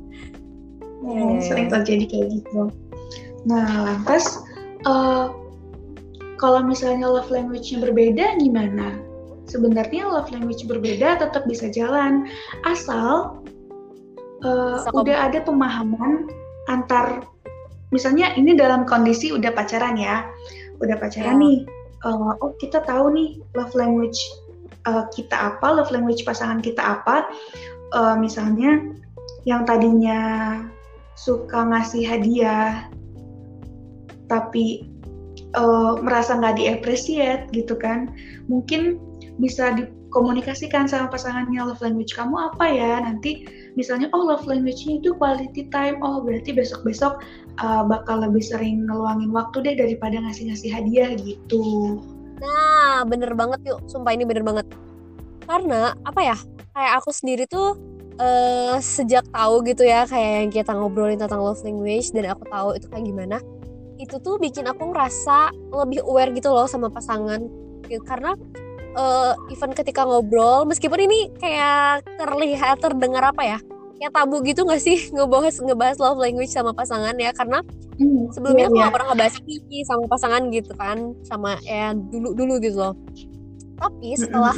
Hmm, 1.00 1.40
sering 1.40 1.70
terjadi 1.72 2.04
kayak 2.10 2.26
gitu. 2.42 2.68
Nah 3.48 3.70
lantas 3.86 4.44
uh, 4.84 5.30
kalau 6.36 6.60
misalnya 6.66 7.06
love 7.06 7.30
language-nya 7.32 7.80
berbeda 7.80 8.36
gimana 8.42 9.13
sebenarnya 9.48 10.08
love 10.08 10.30
language 10.32 10.64
berbeda 10.64 11.20
tetap 11.20 11.44
bisa 11.44 11.68
jalan 11.68 12.28
asal 12.64 13.40
uh, 14.44 14.84
udah 14.92 15.30
ada 15.30 15.44
pemahaman 15.44 16.28
antar 16.68 17.24
misalnya 17.92 18.32
ini 18.34 18.56
dalam 18.56 18.88
kondisi 18.88 19.30
udah 19.30 19.52
pacaran 19.52 19.94
ya 19.94 20.24
udah 20.82 20.96
pacaran 20.98 21.38
yeah. 21.38 21.42
nih 21.42 21.58
uh, 22.04 22.32
oh 22.40 22.52
kita 22.58 22.82
tahu 22.82 23.12
nih 23.12 23.38
love 23.54 23.74
language 23.76 24.18
uh, 24.88 25.06
kita 25.12 25.54
apa 25.54 25.66
love 25.70 25.92
language 25.92 26.24
pasangan 26.24 26.58
kita 26.58 26.80
apa 26.80 27.28
uh, 27.94 28.16
misalnya 28.16 28.80
yang 29.44 29.68
tadinya 29.68 30.60
suka 31.14 31.62
ngasih 31.68 32.02
hadiah 32.02 32.88
tapi 34.26 34.88
uh, 35.54 36.00
merasa 36.02 36.34
nggak 36.36 36.58
diapresiat 36.58 37.52
gitu 37.54 37.78
kan 37.78 38.10
mungkin 38.50 38.98
bisa 39.38 39.74
dikomunikasikan 39.74 40.86
sama 40.86 41.10
pasangannya 41.10 41.58
love 41.62 41.82
language 41.82 42.14
kamu 42.14 42.52
apa 42.52 42.64
ya? 42.70 43.02
Nanti 43.02 43.46
misalnya 43.74 44.10
oh 44.14 44.22
love 44.22 44.46
language-nya 44.46 45.02
itu 45.02 45.14
quality 45.18 45.66
time. 45.74 45.98
Oh 46.00 46.22
berarti 46.22 46.54
besok-besok 46.54 47.22
uh, 47.58 47.82
bakal 47.86 48.22
lebih 48.22 48.42
sering 48.42 48.86
ngeluangin 48.86 49.34
waktu 49.34 49.62
deh 49.66 49.74
daripada 49.74 50.18
ngasih-ngasih 50.22 50.70
hadiah 50.70 51.10
gitu. 51.18 51.98
Nah 52.38 53.02
bener 53.06 53.34
banget 53.34 53.62
yuk. 53.66 53.82
Sumpah 53.90 54.14
ini 54.14 54.22
bener 54.22 54.46
banget. 54.46 54.66
Karena 55.44 55.92
apa 56.06 56.20
ya 56.22 56.36
kayak 56.74 56.92
aku 57.02 57.10
sendiri 57.10 57.44
tuh 57.50 57.78
uh, 58.22 58.78
sejak 58.78 59.26
tahu 59.34 59.66
gitu 59.66 59.82
ya 59.82 60.06
kayak 60.06 60.30
yang 60.46 60.50
kita 60.50 60.72
ngobrolin 60.74 61.18
tentang 61.18 61.42
love 61.42 61.62
language 61.66 62.10
dan 62.14 62.30
aku 62.30 62.46
tahu 62.50 62.78
itu 62.78 62.86
kayak 62.90 63.06
gimana 63.06 63.38
itu 63.98 64.18
tuh 64.18 64.36
bikin 64.42 64.66
aku 64.66 64.90
ngerasa 64.90 65.54
lebih 65.70 66.02
aware 66.02 66.34
gitu 66.34 66.50
loh 66.50 66.66
sama 66.66 66.90
pasangan. 66.90 67.46
Karena 67.86 68.34
uh, 68.96 69.34
even 69.50 69.70
ketika 69.74 70.02
ngobrol 70.06 70.64
meskipun 70.66 71.06
ini 71.06 71.30
kayak 71.38 72.06
terlihat 72.18 72.80
terdengar 72.80 73.30
apa 73.30 73.42
ya 73.44 73.58
kayak 73.98 74.12
tabu 74.12 74.42
gitu 74.42 74.66
gak 74.66 74.82
sih? 74.82 74.98
Ngebahas 75.14 75.54
ngebahas 75.62 75.96
love 76.02 76.20
language 76.20 76.50
sama 76.50 76.74
pasangan 76.74 77.14
ya 77.16 77.30
karena 77.32 77.62
hmm, 77.96 78.34
sebelumnya 78.34 78.66
iya, 78.66 78.70
aku 78.70 78.76
iya. 78.76 78.84
gak 78.84 78.94
pernah 78.94 79.08
ngebahas 79.14 79.36
ini 79.46 79.78
sama 79.86 80.04
pasangan 80.10 80.42
gitu 80.50 80.72
kan 80.74 80.98
sama 81.24 81.50
ya 81.64 81.94
dulu 81.94 82.34
dulu 82.34 82.54
gitu 82.60 82.76
loh. 82.78 82.94
Tapi 83.74 84.08
setelah 84.18 84.54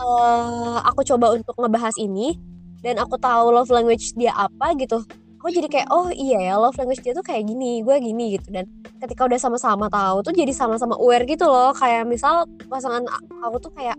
uh, 0.00 0.78
aku 0.86 1.06
coba 1.06 1.34
untuk 1.34 1.54
ngebahas 1.58 1.94
ini 1.98 2.38
dan 2.80 2.96
aku 2.96 3.20
tahu 3.20 3.52
love 3.52 3.68
language 3.68 4.16
dia 4.16 4.32
apa 4.32 4.72
gitu 4.80 5.04
aku 5.40 5.48
jadi 5.56 5.68
kayak 5.72 5.88
oh 5.88 6.12
iya 6.12 6.52
ya 6.52 6.54
love 6.60 6.76
language 6.76 7.00
dia 7.00 7.16
tuh 7.16 7.24
kayak 7.24 7.48
gini 7.48 7.80
gue 7.80 7.96
gini 7.96 8.36
gitu 8.36 8.52
dan 8.52 8.68
ketika 9.00 9.24
udah 9.24 9.40
sama-sama 9.40 9.88
tahu 9.88 10.20
tuh 10.20 10.36
jadi 10.36 10.52
sama-sama 10.52 11.00
aware 11.00 11.24
gitu 11.24 11.48
loh 11.48 11.72
kayak 11.72 12.04
misal 12.04 12.44
pasangan 12.68 13.08
aku 13.40 13.56
tuh 13.56 13.72
kayak 13.72 13.96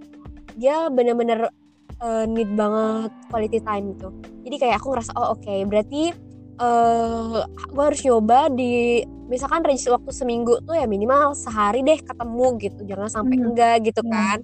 dia 0.54 0.86
bener-bener 0.94 1.50
uh, 1.98 2.30
need 2.30 2.54
banget 2.54 3.10
quality 3.34 3.58
time 3.58 3.98
gitu 3.98 4.14
jadi 4.46 4.56
kayak 4.62 4.76
aku 4.78 4.94
ngerasa 4.94 5.12
oh 5.18 5.34
oke 5.34 5.42
okay, 5.42 5.66
berarti 5.66 6.14
uh, 6.62 7.42
eh, 7.42 7.66
gue 7.74 7.84
harus 7.90 8.02
nyoba 8.06 8.40
di 8.54 9.02
misalkan 9.26 9.66
range 9.66 9.90
waktu 9.90 10.12
seminggu 10.14 10.62
tuh 10.62 10.78
ya 10.78 10.86
minimal 10.86 11.34
sehari 11.34 11.82
deh 11.82 11.98
ketemu 12.06 12.48
gitu 12.62 12.82
jangan 12.86 13.10
sampai 13.10 13.42
hmm. 13.42 13.46
enggak 13.50 13.76
gitu 13.82 14.06
hmm. 14.06 14.14
kan 14.14 14.38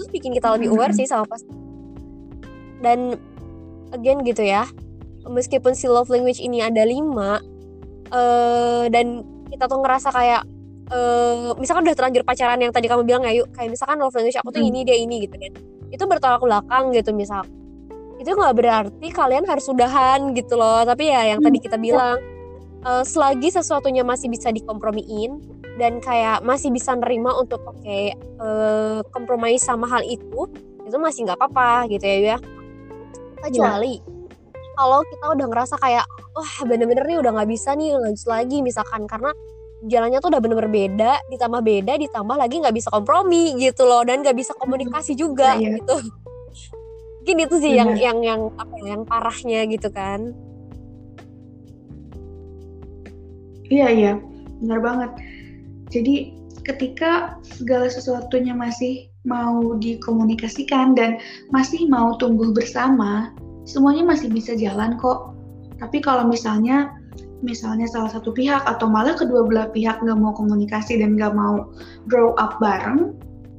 terus 0.00 0.08
bikin 0.08 0.32
kita 0.32 0.48
lebih 0.56 0.72
aware 0.72 0.96
hmm. 0.96 1.00
sih 1.04 1.04
sama 1.04 1.28
pas 1.28 1.44
dan 2.80 3.20
again 3.92 4.24
gitu 4.24 4.40
ya 4.40 4.64
meskipun 5.28 5.76
si 5.76 5.86
love 5.86 6.08
language 6.08 6.40
ini 6.40 6.64
ada 6.64 6.82
lima 6.82 7.38
uh, 8.12 8.84
dan 8.88 9.22
kita 9.48 9.64
tuh 9.68 9.80
ngerasa 9.80 10.08
kayak 10.12 10.42
uh, 10.92 11.52
misalkan 11.56 11.88
udah 11.88 11.96
terlanjur 11.96 12.24
pacaran 12.24 12.60
yang 12.60 12.72
tadi 12.72 12.88
kamu 12.88 13.04
bilang 13.04 13.22
ya 13.24 13.32
yuk 13.32 13.48
kayak 13.54 13.72
misalkan 13.72 14.00
love 14.00 14.14
language 14.16 14.36
aku 14.36 14.50
tuh 14.52 14.60
hmm. 14.64 14.70
ini 14.72 14.80
dia 14.84 14.96
ini 14.96 15.24
gitu 15.24 15.36
kan 15.36 15.52
itu 15.88 16.04
bertolak 16.04 16.40
belakang 16.40 16.92
gitu 16.92 17.12
misal 17.16 17.44
itu 18.18 18.34
nggak 18.34 18.54
berarti 18.58 19.08
kalian 19.14 19.46
harus 19.46 19.70
udahan 19.70 20.34
gitu 20.34 20.58
loh 20.58 20.82
tapi 20.82 21.08
ya 21.08 21.32
yang 21.32 21.40
tadi 21.40 21.58
kita 21.62 21.78
hmm. 21.78 21.84
bilang 21.84 22.18
uh, 22.84 23.04
selagi 23.06 23.48
sesuatunya 23.54 24.02
masih 24.02 24.28
bisa 24.28 24.50
dikompromiin 24.50 25.38
dan 25.78 26.02
kayak 26.02 26.42
masih 26.42 26.74
bisa 26.74 26.98
nerima 26.98 27.30
untuk 27.38 27.62
oke 27.62 27.78
okay, 27.78 28.10
uh, 28.42 29.00
kompromi 29.14 29.54
sama 29.56 29.86
hal 29.86 30.02
itu 30.02 30.50
itu 30.82 30.96
masih 30.98 31.28
nggak 31.28 31.38
apa-apa 31.38 31.86
gitu 31.92 32.04
ya 32.04 32.18
ya 32.34 32.38
kecuali 33.38 34.02
yeah 34.02 34.17
kalau 34.78 35.02
kita 35.10 35.26
udah 35.34 35.46
ngerasa 35.50 35.74
kayak 35.82 36.06
wah 36.38 36.54
bener-bener 36.62 37.02
nih 37.02 37.18
udah 37.18 37.34
nggak 37.34 37.50
bisa 37.50 37.74
nih 37.74 37.98
lanjut 37.98 38.30
lagi 38.30 38.62
misalkan 38.62 39.10
karena 39.10 39.34
jalannya 39.90 40.22
tuh 40.22 40.30
udah 40.30 40.40
bener-bener 40.42 40.70
beda 40.70 41.12
ditambah 41.34 41.62
beda 41.66 41.92
ditambah 41.98 42.36
lagi 42.38 42.62
nggak 42.62 42.76
bisa 42.78 42.88
kompromi 42.94 43.58
gitu 43.58 43.82
loh 43.82 44.06
dan 44.06 44.22
nggak 44.22 44.38
bisa 44.38 44.54
komunikasi 44.54 45.18
juga 45.18 45.58
ya, 45.58 45.74
gitu. 45.74 45.96
Mungkin 47.22 47.44
itu 47.44 47.54
sih 47.60 47.72
yang 47.76 47.92
yang 47.98 48.18
yang 48.24 48.40
apa 48.56 48.74
ya 48.80 48.96
yang 48.96 49.02
parahnya 49.04 49.60
gitu 49.68 49.88
kan. 49.92 50.32
Iya 53.68 53.88
iya. 53.92 54.12
Benar 54.64 54.80
banget. 54.80 55.10
Jadi 55.92 56.32
ketika 56.64 57.36
segala 57.44 57.92
sesuatunya 57.92 58.56
masih 58.56 59.12
mau 59.28 59.76
dikomunikasikan 59.76 60.96
dan 60.96 61.20
masih 61.52 61.84
mau 61.84 62.16
tumbuh 62.16 62.48
bersama 62.56 63.36
semuanya 63.68 64.08
masih 64.08 64.32
bisa 64.32 64.56
jalan 64.56 64.96
kok. 64.96 65.36
Tapi 65.76 66.00
kalau 66.00 66.24
misalnya 66.24 66.96
misalnya 67.44 67.86
salah 67.86 68.10
satu 68.10 68.34
pihak 68.34 68.66
atau 68.66 68.90
malah 68.90 69.14
kedua 69.14 69.46
belah 69.46 69.68
pihak 69.70 70.02
nggak 70.02 70.18
mau 70.18 70.34
komunikasi 70.34 70.98
dan 70.98 71.14
nggak 71.14 71.36
mau 71.36 71.70
grow 72.10 72.34
up 72.34 72.58
bareng, 72.58 73.14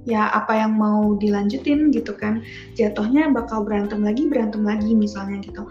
ya 0.09 0.33
apa 0.33 0.57
yang 0.57 0.75
mau 0.75 1.15
dilanjutin 1.15 1.93
gitu 1.93 2.15
kan 2.17 2.41
jatuhnya 2.73 3.29
bakal 3.29 3.61
berantem 3.61 4.01
lagi 4.01 4.25
berantem 4.25 4.65
lagi 4.65 4.97
misalnya 4.97 5.43
gitu 5.43 5.63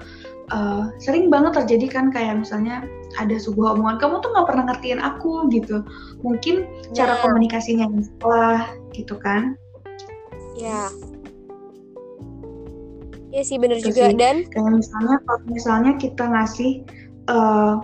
uh, 0.55 0.93
sering 1.03 1.33
banget 1.33 1.59
terjadi 1.65 1.87
kan 1.89 2.15
kayak 2.15 2.39
misalnya 2.39 2.85
ada 3.17 3.35
sebuah 3.41 3.75
omongan 3.75 3.99
kamu 3.99 4.15
tuh 4.21 4.31
nggak 4.37 4.47
pernah 4.49 4.65
ngertiin 4.71 5.01
aku 5.01 5.49
gitu 5.51 5.83
mungkin 6.23 6.69
cara 6.93 7.17
Nah. 7.17 7.21
komunikasinya 7.25 7.89
yang 7.89 8.05
salah 8.21 8.63
gitu 8.93 9.19
kan 9.19 9.59
Ya. 10.59 10.91
Iya 13.39 13.47
sih 13.47 13.59
bener 13.63 13.79
Itu 13.79 13.95
juga 13.95 14.11
sih. 14.11 14.19
dan 14.19 14.37
kayak 14.51 14.73
misalnya 14.83 15.17
kalau 15.23 15.41
misalnya 15.47 15.93
kita 15.95 16.25
ngasih 16.27 16.73
eh, 17.31 17.75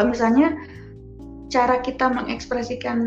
misalnya 0.00 0.56
cara 1.52 1.76
kita 1.84 2.08
mengekspresikan 2.08 2.98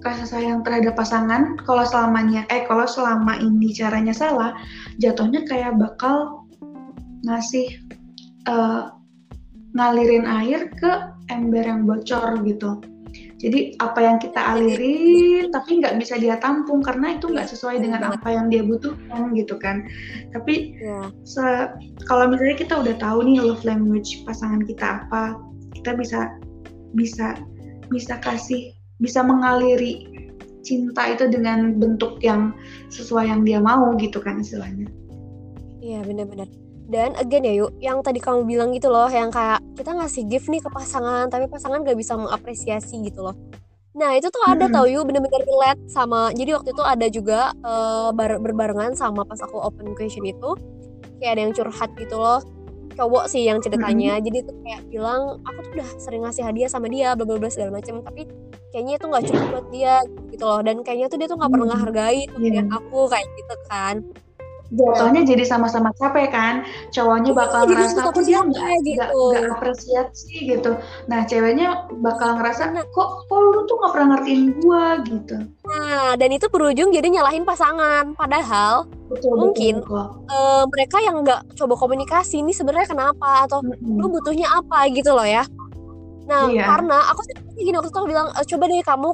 rasa 0.00 0.24
sayang 0.24 0.64
terhadap 0.64 0.96
pasangan 0.96 1.60
kalau 1.68 1.84
selamanya 1.84 2.48
eh 2.48 2.64
kalau 2.64 2.88
selama 2.88 3.36
ini 3.44 3.76
caranya 3.76 4.16
salah 4.16 4.56
jatuhnya 5.04 5.44
kayak 5.44 5.76
bakal 5.76 6.48
ngasih 7.28 7.76
eh, 8.48 8.82
ngalirin 9.76 10.24
air 10.24 10.72
ke 10.80 11.12
ember 11.28 11.60
yang 11.68 11.84
bocor 11.84 12.40
gitu 12.48 12.80
jadi 13.38 13.78
apa 13.78 14.02
yang 14.02 14.18
kita 14.18 14.38
alirin 14.38 15.48
tapi 15.54 15.78
nggak 15.78 15.94
bisa 16.02 16.18
dia 16.18 16.36
tampung 16.42 16.82
karena 16.82 17.14
itu 17.14 17.30
nggak 17.30 17.46
sesuai 17.46 17.78
dengan 17.78 18.10
apa 18.10 18.28
yang 18.34 18.50
dia 18.50 18.66
butuhkan 18.66 19.30
gitu 19.38 19.54
kan 19.56 19.86
tapi 20.34 20.74
ya 20.82 21.06
se- 21.22 21.70
kalau 22.08 22.26
misalnya 22.30 22.56
kita 22.58 22.74
udah 22.74 22.94
tahu 22.98 23.18
nih 23.28 23.38
love 23.38 23.62
language 23.62 24.24
pasangan 24.24 24.64
kita 24.64 25.04
apa, 25.04 25.36
kita 25.76 25.92
bisa 25.94 26.20
bisa 26.96 27.36
bisa 27.92 28.16
kasih 28.20 28.72
bisa 28.98 29.20
mengaliri 29.22 30.08
cinta 30.64 31.06
itu 31.08 31.30
dengan 31.30 31.78
bentuk 31.78 32.18
yang 32.20 32.52
sesuai 32.90 33.30
yang 33.30 33.46
dia 33.46 33.62
mau 33.62 33.94
gitu 33.96 34.18
kan 34.18 34.42
istilahnya. 34.42 34.90
Iya 35.78 36.02
benar-benar. 36.02 36.50
Dan 36.88 37.12
again 37.20 37.44
ya 37.44 37.52
yuk, 37.52 37.76
yang 37.84 38.00
tadi 38.00 38.16
kamu 38.16 38.48
bilang 38.48 38.72
gitu 38.72 38.88
loh, 38.88 39.12
yang 39.12 39.28
kayak 39.28 39.60
kita 39.76 39.92
ngasih 39.92 40.24
gift 40.24 40.48
nih 40.48 40.64
ke 40.64 40.72
pasangan, 40.72 41.28
tapi 41.28 41.44
pasangan 41.44 41.84
gak 41.84 42.00
bisa 42.00 42.16
mengapresiasi 42.16 43.04
gitu 43.04 43.28
loh. 43.28 43.36
Nah 43.92 44.16
itu 44.16 44.32
tuh 44.32 44.40
ada 44.40 44.64
Mm-mm. 44.64 44.72
tau 44.72 44.86
yuk, 44.88 45.04
bener-bener 45.04 45.44
relate 45.44 45.84
sama. 45.86 46.32
Jadi 46.32 46.56
waktu 46.56 46.72
itu 46.72 46.80
ada 46.80 47.06
juga 47.12 47.52
eh, 47.52 48.08
bar- 48.16 48.40
berbarengan 48.40 48.96
sama 48.96 49.28
pas 49.28 49.36
aku 49.44 49.60
open 49.60 49.92
question 49.92 50.24
itu, 50.24 50.56
kayak 51.20 51.36
ada 51.36 51.40
yang 51.44 51.52
curhat 51.52 51.92
gitu 52.00 52.16
loh. 52.16 52.40
Cowok 52.96 53.30
sih 53.30 53.44
yang 53.44 53.60
ceritanya, 53.60 54.18
jadi 54.18 54.42
tuh 54.42 54.56
kayak 54.64 54.82
bilang 54.90 55.38
aku 55.44 55.58
tuh 55.62 55.70
udah 55.76 55.88
sering 56.02 56.24
ngasih 56.24 56.42
hadiah 56.42 56.66
sama 56.66 56.88
dia, 56.88 57.12
bla 57.14 57.22
bla 57.22 57.36
bla 57.36 57.46
segala 57.46 57.78
macam, 57.78 58.00
tapi 58.00 58.26
kayaknya 58.72 58.98
itu 58.98 59.04
nggak 59.06 59.24
cukup 59.28 59.44
buat 59.52 59.66
dia 59.70 59.94
gitu 60.32 60.44
loh. 60.48 60.60
Dan 60.64 60.80
kayaknya 60.82 61.06
tuh 61.06 61.18
dia 61.20 61.28
tuh 61.28 61.36
nggak 61.36 61.52
pernah 61.52 61.66
Hmm. 61.68 61.74
ngehargai 61.78 62.20
pemberian 62.32 62.66
Iya. 62.66 62.74
aku 62.80 62.98
kayak 63.06 63.28
gitu 63.36 63.54
kan. 63.68 63.94
Jatuhnya 64.68 65.24
jadi 65.24 65.44
sama-sama 65.44 65.88
capek 65.96 66.28
kan, 66.28 66.54
cowoknya 66.92 67.32
Iya, 67.32 67.40
bakal 67.40 67.60
jadi 67.64 67.84
ngerasa 67.88 68.00
kok 68.04 68.20
dia 68.20 68.40
nggak 68.42 68.68
gitu. 68.84 69.22
nggak 69.32 69.46
apresiasi 69.50 70.34
gitu. 70.44 70.70
Nah 71.08 71.20
ceweknya 71.24 71.68
bakal 71.98 72.36
ngerasa 72.36 72.62
kok 72.86 73.08
kok 73.24 73.38
lu 73.38 73.64
tuh 73.64 73.76
nggak 73.76 73.92
pernah 73.96 74.08
ngertiin 74.14 74.42
gua 74.60 74.84
gitu. 75.02 75.36
Nah, 75.64 76.12
dan 76.14 76.30
itu 76.30 76.46
berujung 76.48 76.88
jadi 76.90 77.08
nyalahin 77.08 77.44
pasangan. 77.44 78.12
Padahal 78.12 78.84
Betul 79.08 79.32
Mungkin. 79.40 79.80
betul. 79.80 80.04
betul. 80.04 80.04
eh, 80.28 80.64
mereka 80.68 80.96
yang 81.00 81.16
nggak 81.22 81.40
coba 81.56 81.74
komunikasi 81.74 82.34
ini 82.38 82.52
sebenarnya 82.52 82.88
kenapa 82.88 83.48
atau 83.48 83.64
Mm-mm. 83.64 83.96
lu 83.96 84.06
butuhnya 84.10 84.52
apa 84.52 84.84
gitu 84.90 85.16
loh 85.16 85.24
ya. 85.24 85.48
Nah, 86.28 86.44
Iya. 86.44 86.68
karena 86.68 87.08
aku 87.08 87.24
sih 87.24 87.32
gini 87.56 87.72
waktu 87.72 87.88
itu 87.88 87.96
aku 87.96 88.04
bilang 88.06 88.28
"Eh, 88.30 88.44
coba 88.44 88.68
deh 88.68 88.84
kamu 88.84 89.08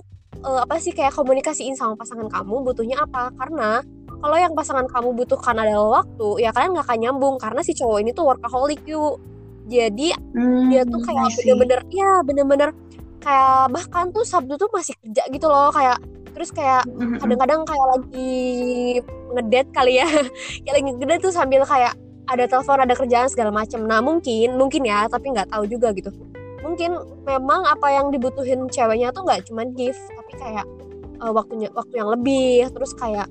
eh, 0.45 0.61
apa 0.61 0.75
sih 0.77 0.91
kayak 0.91 1.15
komunikasiin 1.15 1.73
sama 1.73 1.95
pasangan 1.95 2.27
kamu 2.27 2.67
butuhnya 2.67 2.99
apa? 3.01 3.31
Karena 3.33 3.79
kalau 4.25 4.41
yang 4.41 4.57
pasangan 4.57 4.89
kamu 4.89 5.21
butuhkan 5.21 5.53
adalah 5.53 6.01
waktu, 6.01 6.29
ya 6.41 6.49
kalian 6.57 6.73
nggak 6.73 6.89
akan 6.89 6.99
nyambung 7.05 7.37
karena 7.37 7.61
si 7.61 7.77
cowok 7.77 8.01
ini 8.01 8.11
tuh 8.17 8.25
workaholic 8.25 8.81
yuk. 8.89 9.21
Jadi 9.69 10.17
Hmm, 10.33 10.73
dia 10.73 10.89
tuh 10.89 11.01
kayak 11.05 11.29
bener-bener 11.37 11.81
ya 11.93 12.11
bener-bener 12.25 12.71
kayak 13.21 13.69
bahkan 13.69 14.09
tuh 14.17 14.25
Sabtu 14.25 14.57
tuh 14.57 14.69
masih 14.73 14.97
kerja 15.01 15.29
gitu 15.29 15.47
loh 15.49 15.69
kayak 15.73 16.01
terus 16.37 16.53
kayak 16.53 16.85
kadang-kadang 17.21 17.65
kayak 17.65 17.87
lagi 17.97 18.33
ngedate 19.33 19.71
kali 19.73 19.93
ya 20.01 20.09
kayak 20.65 20.75
lagi 20.75 20.91
ngedate 20.97 21.23
tuh 21.25 21.33
sambil 21.33 21.65
kayak 21.65 21.97
ada 22.29 22.45
telepon 22.49 22.81
ada 22.81 22.93
kerjaan 22.97 23.29
segala 23.29 23.53
macam 23.53 23.85
nah 23.85 24.01
mungkin 24.05 24.57
mungkin 24.57 24.85
ya 24.85 25.05
tapi 25.09 25.33
nggak 25.33 25.53
tahu 25.53 25.69
juga 25.69 25.93
gitu. 25.97 26.13
Mungkin 26.65 26.97
memang 27.29 27.69
apa 27.69 27.93
yang 27.93 28.09
dibutuhin 28.09 28.69
ceweknya 28.73 29.13
tuh 29.13 29.25
nggak 29.25 29.49
cuma 29.49 29.69
gift 29.73 30.01
tapi 30.13 30.33
kayak 30.41 30.67
eh, 31.21 31.33
waktunya 31.33 31.69
waktu 31.73 31.95
yang 32.01 32.09
lebih 32.13 32.69
terus 32.73 32.93
kayak 32.97 33.29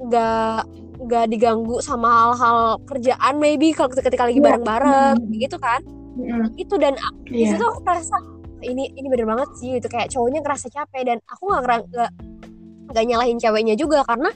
nggak 0.00 0.58
nggak 1.00 1.24
diganggu 1.28 1.76
sama 1.80 2.08
hal-hal 2.08 2.58
kerjaan 2.84 3.36
maybe 3.36 3.72
kalau 3.72 3.88
ketika 3.90 4.24
lagi 4.24 4.36
Iya. 4.36 4.46
bareng-bareng 4.46 5.16
gitu 5.30 5.56
kan 5.56 5.80
Mm-mm. 6.16 6.52
itu 6.56 6.74
dan 6.76 6.96
Iya. 7.26 7.54
situ 7.54 7.64
aku 7.64 7.80
merasa 7.80 8.16
ini 8.60 8.92
ini 8.92 9.06
bener 9.08 9.24
banget 9.24 9.48
sih 9.56 9.76
gitu 9.76 9.88
kayak 9.88 10.08
cowoknya 10.08 10.40
ngerasa 10.40 10.66
capek 10.68 11.02
dan 11.06 11.18
aku 11.24 11.48
nggak 11.48 11.62
nggak 11.86 12.10
nggak 12.90 13.04
nyalahin 13.06 13.36
ceweknya 13.36 13.74
juga 13.74 14.04
karena 14.04 14.28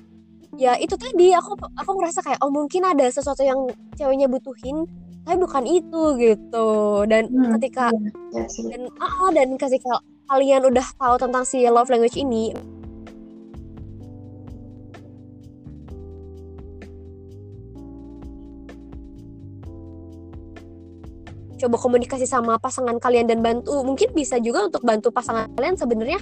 ya 0.54 0.78
itu 0.78 0.94
tadi 0.94 1.34
aku 1.34 1.52
aku 1.74 1.90
merasa 1.94 2.22
kayak 2.22 2.38
oh 2.38 2.48
mungkin 2.48 2.84
ada 2.84 3.04
sesuatu 3.06 3.42
yang 3.42 3.58
ceweknya 3.92 4.24
butuhin 4.24 4.86
tapi 5.24 5.36
bukan 5.36 5.64
itu 5.64 6.02
gitu 6.14 6.68
dan 7.04 7.26
Hmm, 7.26 7.56
ketika 7.56 7.88
iya, 7.90 8.10
iya 8.30 8.44
sih. 8.46 8.68
dan 8.68 8.86
ah 8.96 9.28
dan 9.30 9.56
ketika 9.56 9.98
kalian 10.24 10.64
udah 10.64 10.86
tahu 10.94 11.16
tentang 11.18 11.42
si 11.42 11.64
love 11.66 11.88
language 11.88 12.14
ini 12.14 12.52
coba 21.64 21.76
komunikasi 21.80 22.28
sama 22.28 22.60
pasangan 22.60 23.00
kalian 23.00 23.24
dan 23.24 23.40
bantu 23.40 23.80
mungkin 23.80 24.12
bisa 24.12 24.36
juga 24.36 24.68
untuk 24.68 24.84
bantu 24.84 25.08
pasangan 25.08 25.48
kalian 25.56 25.80
sebenarnya 25.80 26.20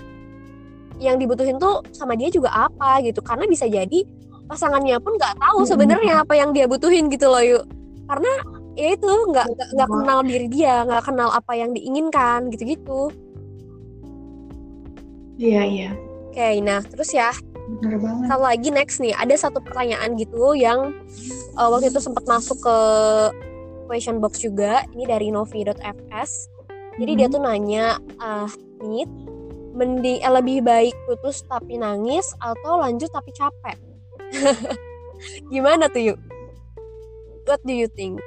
yang 1.03 1.19
dibutuhin 1.19 1.59
tuh 1.59 1.83
sama 1.91 2.15
dia 2.15 2.31
juga 2.31 2.55
apa 2.55 3.03
gitu 3.03 3.19
karena 3.27 3.51
bisa 3.51 3.67
jadi 3.67 4.07
pasangannya 4.47 5.03
pun 5.03 5.19
nggak 5.19 5.35
tahu 5.35 5.59
Mm-mm. 5.67 5.71
sebenarnya 5.71 6.15
apa 6.23 6.35
yang 6.39 6.55
dia 6.55 6.71
butuhin 6.71 7.11
gitu 7.11 7.27
loh 7.27 7.43
yuk 7.43 7.65
karena 8.07 8.31
ya 8.79 8.95
itu 8.95 9.11
nggak 9.11 9.47
nggak 9.75 9.89
kenal 9.91 10.19
diri 10.23 10.47
dia 10.47 10.87
nggak 10.87 11.03
kenal 11.05 11.29
apa 11.35 11.53
yang 11.59 11.75
diinginkan 11.75 12.49
gitu-gitu 12.55 13.11
Iya, 15.43 15.63
iya. 15.67 15.91
oke 16.31 16.49
nah 16.63 16.81
terus 16.87 17.11
ya 17.11 17.35
Bener 17.83 17.99
banget. 17.99 18.27
satu 18.31 18.43
lagi 18.47 18.69
next 18.71 18.97
nih 19.03 19.15
ada 19.17 19.35
satu 19.35 19.59
pertanyaan 19.59 20.15
gitu 20.15 20.55
yang 20.55 20.93
uh, 21.59 21.69
waktu 21.73 21.91
itu 21.91 21.99
sempat 21.99 22.23
masuk 22.31 22.63
ke 22.63 22.77
question 23.85 24.19
box 24.19 24.41
juga 24.41 24.83
ini 24.93 25.05
dari 25.05 25.31
novi.fs 25.31 26.49
jadi 26.99 27.13
dia 27.17 27.27
Mhm. 27.29 27.35
tuh 27.35 27.43
nanya 27.43 27.87
ah 28.19 28.49
nih 28.81 29.07
mending 29.73 30.21
eh, 30.21 30.33
lebih 30.33 30.61
baik 30.61 30.93
putus 31.09 31.41
tapi 31.49 31.81
nangis 31.81 32.29
atau 32.39 32.77
lanjut 32.77 33.09
tapi 33.09 33.33
capek 33.33 33.77
gimana 35.53 35.89
tuh 35.89 36.13
yuk 36.13 36.19
what 37.47 37.61
do 37.65 37.73
you 37.73 37.89
think 37.89 38.21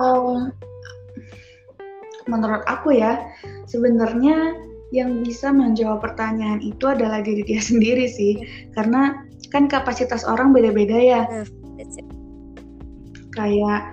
Oh, 0.00 0.48
menurut 2.24 2.64
aku 2.64 2.96
ya, 2.96 3.28
sebenarnya 3.68 4.56
yang 4.88 5.20
bisa 5.20 5.52
menjawab 5.52 6.00
pertanyaan 6.00 6.64
itu 6.64 6.88
adalah 6.88 7.20
diri 7.20 7.44
dia 7.44 7.60
sendiri 7.70 8.08
sih. 8.08 8.40
Karena 8.72 9.12
kan 9.52 9.68
kapasitas 9.68 10.24
orang 10.24 10.56
beda-beda 10.56 10.96
ya. 10.96 11.20
Kayak 13.32 13.92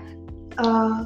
eh, 0.60 1.00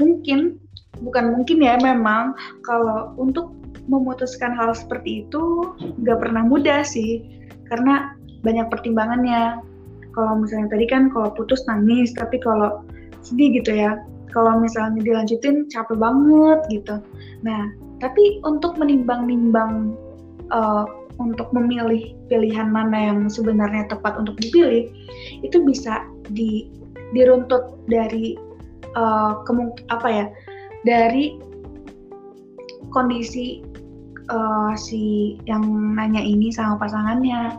mungkin, 0.00 0.60
bukan 1.00 1.24
mungkin 1.36 1.58
ya 1.64 1.80
memang 1.80 2.36
kalau 2.64 3.16
untuk 3.16 3.56
memutuskan 3.90 4.54
hal 4.54 4.76
seperti 4.76 5.26
itu 5.26 5.74
nggak 6.04 6.20
pernah 6.20 6.46
mudah 6.46 6.84
sih. 6.84 7.24
Karena 7.68 8.14
banyak 8.42 8.66
pertimbangannya. 8.70 9.62
Kalau 10.10 10.42
misalnya 10.42 10.74
tadi 10.74 10.90
kan 10.90 11.06
kalau 11.14 11.30
putus 11.38 11.62
nangis, 11.70 12.10
tapi 12.18 12.42
kalau 12.42 12.82
sedih 13.22 13.62
gitu 13.62 13.72
ya. 13.74 14.00
Kalau 14.30 14.62
misalnya 14.62 15.02
dilanjutin 15.02 15.66
capek 15.70 15.98
banget 15.98 16.58
gitu. 16.70 17.02
Nah, 17.42 17.70
tapi 17.98 18.38
untuk 18.46 18.78
menimbang-nimbang 18.78 19.94
eh, 20.50 20.84
untuk 21.20 21.52
memilih 21.52 22.16
pilihan 22.32 22.72
mana 22.72 23.12
yang 23.12 23.28
sebenarnya 23.28 23.86
tepat 23.92 24.16
untuk 24.16 24.40
dipilih, 24.40 24.88
itu 25.44 25.58
bisa 25.62 26.08
di 26.32 26.72
diruntut 27.16 27.78
dari 27.90 28.36
eh, 28.96 29.32
kemung- 29.46 29.78
apa 29.90 30.08
ya? 30.08 30.26
Dari 30.86 31.36
kondisi 32.90 33.62
eh, 34.30 34.72
si 34.74 35.36
yang 35.46 35.62
nanya 35.94 36.22
ini 36.22 36.50
sama 36.50 36.78
pasangannya. 36.78 37.58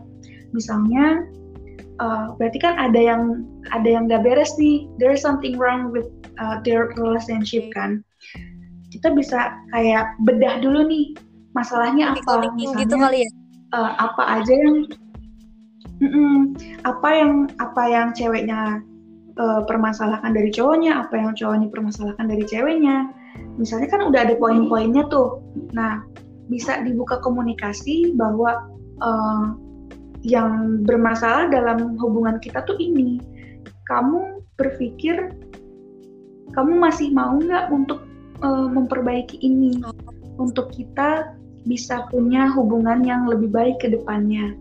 Misalnya 0.51 1.31
uh, 2.01 2.25
berarti 2.35 2.57
kan 2.59 2.75
ada 2.81 2.97
yang 2.97 3.45
ada 3.71 3.85
yang 3.85 4.09
gak 4.09 4.25
beres 4.25 4.57
nih 4.57 4.89
there 4.97 5.13
is 5.13 5.21
something 5.21 5.55
wrong 5.55 5.93
with 5.93 6.09
uh, 6.41 6.57
their 6.65 6.89
relationship 6.97 7.69
kan 7.71 8.01
kita 8.91 9.13
bisa 9.13 9.55
kayak 9.71 10.17
bedah 10.25 10.59
dulu 10.59 10.83
nih 10.89 11.13
masalahnya 11.53 12.17
apa 12.17 12.51
gitu 12.57 12.65
misalnya 12.73 12.97
kali 12.97 13.17
ya 13.23 13.29
uh, 13.77 13.91
apa 14.01 14.23
aja 14.41 14.53
yang 14.57 14.77
Mm-mm. 16.01 16.57
apa 16.81 17.09
yang 17.13 17.33
apa 17.61 17.83
yang 17.85 18.07
ceweknya 18.17 18.81
uh, 19.41 19.65
permasalahkan 19.65 20.37
dari 20.37 20.53
cowoknya 20.53 21.01
apa 21.01 21.17
yang 21.17 21.33
cowoknya 21.33 21.73
permasalahkan 21.73 22.29
dari 22.29 22.45
ceweknya 22.45 23.09
misalnya 23.57 23.87
kan 23.91 24.01
udah 24.07 24.19
ada 24.27 24.35
poin-poinnya 24.37 25.07
tuh. 25.11 25.43
Nah, 25.75 26.03
bisa 26.51 26.83
dibuka 26.83 27.19
komunikasi 27.23 28.15
bahwa 28.15 28.67
uh, 28.99 29.55
yang 30.21 30.83
bermasalah 30.85 31.49
dalam 31.49 31.97
hubungan 31.97 32.37
kita 32.39 32.61
tuh 32.67 32.77
ini. 32.77 33.19
Kamu 33.89 34.45
berpikir 34.55 35.35
kamu 36.51 36.83
masih 36.83 37.15
mau 37.15 37.39
nggak 37.39 37.71
untuk 37.71 38.03
uh, 38.43 38.67
memperbaiki 38.67 39.39
ini, 39.39 39.79
untuk 40.35 40.71
kita 40.75 41.31
bisa 41.63 42.09
punya 42.11 42.51
hubungan 42.51 43.03
yang 43.07 43.27
lebih 43.27 43.47
baik 43.51 43.79
ke 43.79 43.87
depannya. 43.91 44.55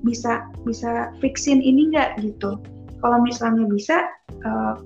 Bisa 0.00 0.48
bisa 0.64 1.12
fixin 1.20 1.60
ini 1.60 1.92
nggak 1.92 2.24
gitu. 2.24 2.56
Kalau 3.00 3.18
misalnya 3.24 3.64
bisa, 3.66 3.96
uh, 4.44 4.76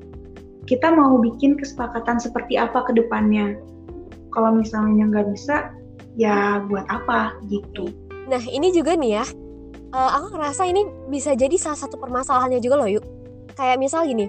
kita 0.64 0.94
mau 0.94 1.20
bikin 1.20 1.58
kesepakatan 1.60 2.16
seperti 2.16 2.56
apa 2.56 2.86
ke 2.88 2.96
depannya. 2.96 3.58
Kalau 4.32 4.54
misalnya 4.54 5.10
nggak 5.10 5.28
bisa, 5.34 5.70
ya 6.14 6.62
buat 6.66 6.86
apa 6.90 7.38
gitu. 7.50 7.90
Nah 8.30 8.40
ini 8.46 8.70
juga 8.70 8.94
nih 8.94 9.20
ya, 9.20 9.24
uh, 9.92 10.10
aku 10.18 10.34
ngerasa 10.34 10.62
ini 10.66 10.86
bisa 11.10 11.34
jadi 11.34 11.54
salah 11.58 11.78
satu 11.78 11.98
permasalahannya 11.98 12.58
juga 12.62 12.80
loh 12.80 12.88
yuk. 12.88 13.04
Kayak 13.54 13.78
misal 13.78 14.06
gini, 14.06 14.26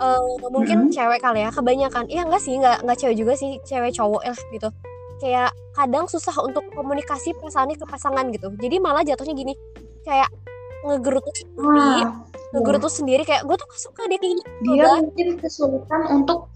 uh, 0.00 0.20
mungkin 0.48 0.88
-hmm. 0.88 0.92
cewek 0.92 1.20
kali 1.20 1.44
ya 1.44 1.50
kebanyakan, 1.52 2.08
iya 2.08 2.24
enggak 2.24 2.40
sih, 2.40 2.56
nggak 2.56 2.84
nggak 2.84 2.96
cewek 2.96 3.16
juga 3.16 3.32
sih, 3.36 3.60
cewek 3.64 3.92
cowok 3.92 4.22
lah 4.24 4.40
gitu. 4.52 4.68
Kayak 5.16 5.50
kadang 5.72 6.04
susah 6.08 6.36
untuk 6.44 6.64
komunikasi 6.72 7.36
perasaannya 7.36 7.76
ke 7.80 7.86
pasangan 7.88 8.28
gitu. 8.32 8.48
Jadi 8.56 8.76
malah 8.80 9.04
jatuhnya 9.04 9.32
gini, 9.36 9.52
kayak 10.04 10.28
ngegerutu 10.86 11.30
sendiri, 11.34 12.00
ah, 12.06 12.22
ngegerutu 12.54 12.88
iya. 12.88 12.96
sendiri 12.96 13.22
kayak 13.26 13.42
gue 13.44 13.56
tuh 13.58 13.66
gak 13.66 13.82
suka 13.82 14.02
deh 14.06 14.18
kayak 14.22 14.36
Dia 14.62 14.86
mungkin 15.02 15.28
kesulitan 15.42 16.02
untuk 16.14 16.48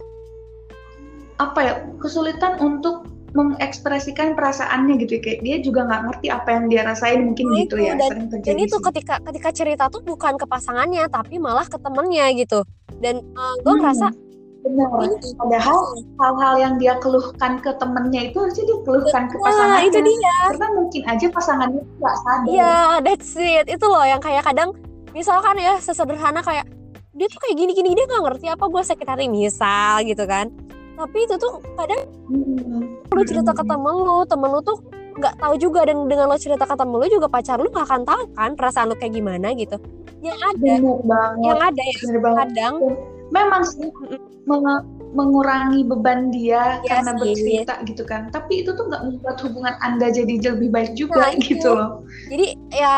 apa 1.42 1.58
ya? 1.60 1.74
Kesulitan 1.98 2.62
untuk 2.62 3.10
mengekspresikan 3.30 4.34
perasaannya 4.34 4.98
gitu 5.06 5.18
ya. 5.18 5.22
kayak 5.22 5.40
dia 5.46 5.56
juga 5.62 5.86
nggak 5.86 6.02
ngerti 6.10 6.26
apa 6.34 6.48
yang 6.50 6.64
dia 6.66 6.82
rasain 6.82 7.22
mungkin 7.22 7.46
nah, 7.46 7.56
gitu 7.62 7.76
ya 7.78 7.94
dan, 7.94 8.26
dan 8.26 8.56
itu 8.58 8.74
sih. 8.74 8.84
ketika 8.90 9.22
ketika 9.22 9.50
cerita 9.54 9.84
tuh 9.86 10.02
bukan 10.02 10.34
ke 10.34 10.46
pasangannya 10.50 11.06
tapi 11.06 11.38
malah 11.38 11.62
ke 11.62 11.78
temennya 11.78 12.26
gitu 12.34 12.66
dan 12.98 13.22
uh, 13.38 13.54
gue 13.62 13.70
hmm, 13.70 13.80
ngerasa 13.86 14.06
benar. 14.64 14.88
Padahal 15.40 15.78
hal-hal 16.20 16.54
yang 16.60 16.74
dia 16.76 16.94
keluhkan 17.00 17.58
ke 17.60 17.70
temennya 17.80 18.30
itu 18.30 18.36
harusnya 18.40 18.64
dia 18.68 18.78
keluhkan 18.84 19.22
ke 19.28 19.36
pasangannya. 19.40 19.88
itu 19.88 19.98
dia. 20.04 20.36
Karena 20.52 20.68
mungkin 20.76 21.02
aja 21.08 21.26
pasangannya 21.32 21.82
nggak 21.98 22.16
sadar. 22.24 22.48
Iya 22.48 22.62
yeah, 22.62 22.88
that's 23.02 23.32
it. 23.36 23.66
Itu 23.68 23.86
loh 23.88 24.04
yang 24.04 24.20
kayak 24.20 24.44
kadang 24.44 24.76
misalkan 25.16 25.56
ya 25.58 25.76
sesederhana 25.80 26.40
kayak 26.44 26.68
dia 27.16 27.26
tuh 27.26 27.40
kayak 27.42 27.56
gini-gini 27.58 27.92
dia 27.92 28.06
nggak 28.06 28.22
ngerti 28.30 28.46
apa 28.48 28.64
gue 28.70 28.82
sakit 28.84 29.06
hati 29.08 29.26
misal 29.26 30.04
gitu 30.06 30.24
kan. 30.24 30.52
Tapi 31.00 31.18
itu 31.24 31.34
tuh 31.40 31.60
kadang 31.74 32.02
hmm. 32.28 33.12
lu 33.16 33.22
cerita 33.24 33.56
ke 33.56 33.64
temen 33.64 33.96
lu 33.96 34.24
temen 34.28 34.48
lu 34.52 34.60
tuh 34.60 34.78
nggak 35.20 35.36
tahu 35.36 35.54
juga 35.60 35.84
dan 35.84 36.06
dengan 36.08 36.32
lo 36.32 36.36
cerita 36.38 36.64
ke 36.64 36.76
temen 36.76 36.96
lu 36.96 37.06
juga 37.08 37.28
pacar 37.28 37.60
lu 37.60 37.68
gak 37.68 37.84
akan 37.88 38.08
tahu 38.08 38.22
kan 38.32 38.50
perasaan 38.56 38.88
lu 38.92 38.96
kayak 38.96 39.16
gimana 39.16 39.52
gitu. 39.56 39.76
Yang 40.20 40.38
ada 40.44 40.72
yang 41.40 41.60
ada 41.60 41.80
ya 41.80 41.94
kadang 42.44 42.74
memang 43.30 43.62
sih 43.66 43.88
meng 44.44 44.64
mengurangi 45.10 45.82
beban 45.82 46.30
dia 46.30 46.78
ya 46.86 47.02
karena 47.02 47.18
bercerita 47.18 47.82
gitu 47.86 48.02
kan. 48.06 48.30
Tapi 48.30 48.62
itu 48.62 48.70
tuh 48.74 48.86
nggak 48.86 49.02
membuat 49.10 49.36
hubungan 49.42 49.74
anda 49.82 50.10
jadi 50.10 50.38
lebih 50.54 50.70
baik 50.70 50.94
juga 50.94 51.30
nah, 51.30 51.34
gitu 51.38 51.68
loh. 51.74 52.06
Jadi 52.30 52.46
ya 52.70 52.96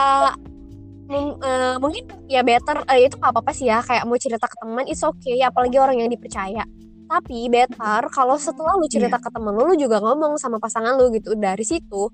uh, 1.09 1.77
mungkin 1.81 2.05
ya 2.29 2.45
better 2.45 2.85
uh, 2.85 2.99
itu 3.01 3.17
nggak 3.17 3.33
apa-apa 3.33 3.53
sih 3.57 3.69
ya 3.69 3.81
kayak 3.81 4.05
mau 4.05 4.21
cerita 4.21 4.45
ke 4.45 4.57
teman 4.61 4.85
it's 4.89 5.01
okay 5.01 5.41
apalagi 5.41 5.77
orang 5.81 6.05
yang 6.05 6.11
dipercaya. 6.13 6.65
Tapi 7.09 7.49
better 7.49 8.09
kalau 8.13 8.37
setelah 8.37 8.77
lu 8.77 8.89
cerita 8.89 9.17
yeah. 9.17 9.25
ke 9.25 9.29
temen 9.33 9.53
lu 9.57 9.73
lu 9.73 9.77
juga 9.77 10.01
ngomong 10.01 10.37
sama 10.37 10.61
pasangan 10.61 10.97
lu 11.01 11.09
gitu 11.17 11.33
dari 11.37 11.65
situ 11.65 12.13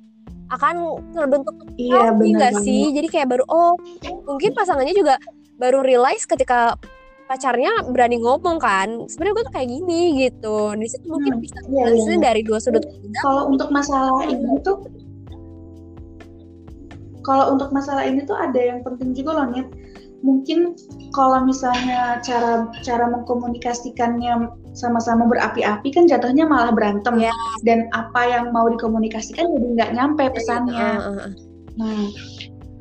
akan 0.49 1.05
terbentuk 1.13 1.53
iya 1.77 2.09
gak 2.09 2.65
sih? 2.65 2.89
jadi 2.97 3.09
kayak 3.13 3.29
baru 3.37 3.45
oh 3.53 3.77
mungkin 4.25 4.57
pasangannya 4.57 4.97
juga 4.97 5.21
baru 5.61 5.85
realize 5.85 6.25
ketika 6.25 6.81
pacarnya 7.29 7.71
berani 7.93 8.17
ngomong 8.19 8.57
kan 8.57 9.05
sebenarnya 9.05 9.35
gue 9.37 9.45
tuh 9.45 9.55
kayak 9.55 9.69
gini 9.69 10.01
gitu 10.25 10.59
di 10.81 10.89
situ 10.89 11.07
mungkin 11.07 11.37
hmm, 11.37 11.43
bisa 11.45 11.59
iya, 11.69 11.85
iya. 11.93 12.17
dari 12.17 12.41
dua 12.41 12.57
sudut 12.57 12.81
kalau 13.21 13.53
untuk 13.53 13.69
masalah 13.69 14.25
ini 14.25 14.57
tuh 14.65 14.81
kalau 17.21 17.53
untuk 17.53 17.69
masalah 17.77 18.09
ini 18.09 18.25
tuh 18.25 18.33
ada 18.33 18.57
yang 18.57 18.81
penting 18.81 19.13
juga 19.13 19.45
loh 19.45 19.47
Nit 19.53 19.69
mungkin 20.25 20.75
kalau 21.15 21.47
misalnya 21.47 22.19
cara 22.27 22.67
cara 22.83 23.07
mengkomunikasikannya 23.07 24.51
sama-sama 24.75 25.29
berapi-api 25.31 25.95
kan 25.95 26.11
jatuhnya 26.11 26.43
malah 26.49 26.75
berantem 26.75 27.23
yeah. 27.23 27.35
dan 27.63 27.87
apa 27.95 28.27
yang 28.27 28.51
mau 28.51 28.67
dikomunikasikan 28.67 29.47
jadi 29.47 29.67
nggak 29.79 29.91
nyampe 29.95 30.25
iya, 30.27 30.35
pesannya. 30.35 30.89
Uh, 30.99 31.07
uh, 31.07 31.19
uh. 31.23 31.31
Nah, 31.79 32.03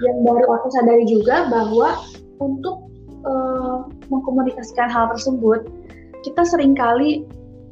yang 0.01 0.17
baru 0.25 0.45
aku 0.49 0.67
sadari 0.73 1.05
juga 1.05 1.45
bahwa 1.49 2.01
untuk 2.41 2.86
uh, 3.25 3.87
mengkomunikasikan 4.11 4.91
hal 4.91 5.09
tersebut 5.15 5.65
kita 6.25 6.41
sering 6.43 6.73
kali 6.75 7.23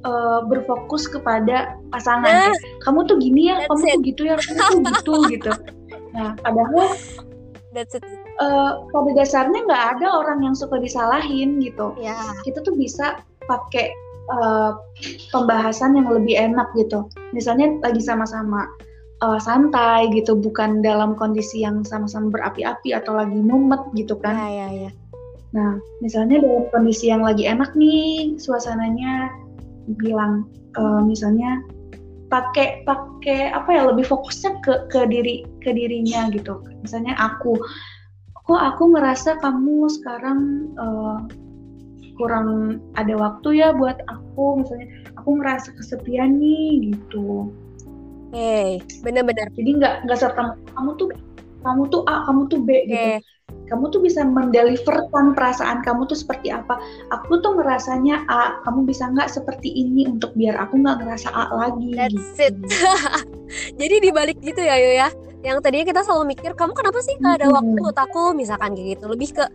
uh, 0.06 0.46
berfokus 0.46 1.10
kepada 1.10 1.76
pasangan. 1.90 2.54
Nah, 2.54 2.56
kamu 2.86 3.10
tuh 3.10 3.18
gini 3.20 3.52
ya, 3.52 3.66
kamu 3.68 3.84
it. 3.84 3.92
tuh 3.92 4.02
gitu 4.06 4.22
ya, 4.30 4.36
kamu 4.38 4.62
tuh 4.62 4.86
gitu 4.94 5.14
gitu. 5.34 5.52
Nah, 6.16 6.38
padahal 6.40 6.96
That's 7.76 7.92
it. 7.92 8.08
Uh, 8.40 8.88
pada 8.96 9.12
dasarnya 9.20 9.68
nggak 9.68 9.84
ada 10.00 10.08
orang 10.08 10.48
yang 10.48 10.56
suka 10.56 10.80
disalahin 10.80 11.60
gitu. 11.60 11.92
Yeah. 12.00 12.16
Kita 12.48 12.64
tuh 12.64 12.72
bisa 12.80 13.20
pakai 13.52 13.92
uh, 14.32 14.80
pembahasan 15.36 16.00
yang 16.00 16.08
lebih 16.08 16.40
enak 16.40 16.72
gitu. 16.80 17.12
Misalnya 17.36 17.76
lagi 17.84 18.00
sama-sama 18.00 18.64
uh, 19.20 19.40
santai 19.44 20.08
gitu, 20.16 20.40
bukan 20.40 20.80
dalam 20.80 21.20
kondisi 21.20 21.68
yang 21.68 21.84
sama-sama 21.84 22.32
berapi-api 22.32 22.96
atau 22.96 23.20
lagi 23.20 23.36
mumet 23.36 23.84
gitu 23.92 24.16
kan. 24.24 24.40
Iya, 24.40 24.48
iya, 24.48 24.68
iya. 24.88 24.92
Nah, 25.56 25.80
misalnya 26.04 26.44
dalam 26.44 26.68
kondisi 26.70 27.08
yang 27.08 27.24
lagi 27.24 27.48
enak 27.48 27.72
nih 27.80 28.36
suasananya 28.36 29.32
bilang 29.96 30.44
uh, 30.76 31.00
misalnya 31.00 31.64
pakai 32.28 32.84
pakai 32.84 33.54
apa 33.54 33.70
ya 33.72 33.88
lebih 33.88 34.04
fokusnya 34.04 34.60
ke 34.66 34.74
ke 34.90 35.02
diri 35.08 35.46
ke 35.62 35.72
dirinya 35.72 36.26
gitu 36.34 36.58
misalnya 36.82 37.14
aku 37.22 37.54
kok 38.50 38.62
aku 38.62 38.98
ngerasa 38.98 39.38
kamu 39.46 39.88
sekarang 39.94 40.74
uh, 40.76 41.22
kurang 42.18 42.82
ada 42.98 43.14
waktu 43.14 43.62
ya 43.62 43.72
buat 43.78 44.02
aku 44.10 44.66
misalnya 44.66 44.90
aku 45.22 45.38
ngerasa 45.38 45.70
kesepian 45.78 46.42
nih 46.42 46.92
gitu 46.92 47.54
Hey, 48.36 48.84
benar-benar. 49.00 49.48
Jadi 49.56 49.80
nggak 49.80 49.96
nggak 50.04 50.20
serta 50.20 50.60
kamu 50.76 50.92
tuh 51.00 51.08
kamu 51.64 51.88
tuh 51.88 52.04
A, 52.04 52.28
kamu 52.28 52.42
tuh 52.52 52.60
B 52.68 52.70
okay. 52.74 52.84
gitu. 52.84 53.08
Kamu 53.66 53.90
tuh 53.90 54.02
bisa 54.02 54.22
mendeliverkan 54.22 55.34
perasaan 55.34 55.82
kamu 55.82 56.06
tuh 56.06 56.18
seperti 56.18 56.54
apa. 56.54 56.78
Aku 57.10 57.42
tuh 57.42 57.58
ngerasanya 57.58 58.26
A, 58.30 58.62
kamu 58.62 58.86
bisa 58.86 59.10
nggak 59.10 59.30
seperti 59.30 59.74
ini 59.74 60.06
untuk 60.06 60.38
biar 60.38 60.54
aku 60.58 60.78
nggak 60.78 61.02
ngerasa 61.02 61.34
A 61.34 61.50
lagi. 61.50 61.98
That's 61.98 62.14
gitu. 62.38 62.46
it. 62.46 62.56
Jadi 63.82 63.96
dibalik 64.06 64.38
gitu 64.42 64.62
ya 64.62 64.78
Yo 64.78 64.92
ya. 64.94 65.10
Yang 65.46 65.62
tadinya 65.66 65.86
kita 65.86 66.02
selalu 66.06 66.38
mikir 66.38 66.54
kamu 66.58 66.74
kenapa 66.74 67.00
sih 67.06 67.18
nggak 67.18 67.42
ada 67.42 67.48
waktu 67.54 67.78
buat 67.82 67.98
aku? 67.98 68.24
Misalkan 68.38 68.78
kayak 68.78 68.98
gitu. 68.98 69.06
Lebih 69.10 69.30
ke 69.34 69.46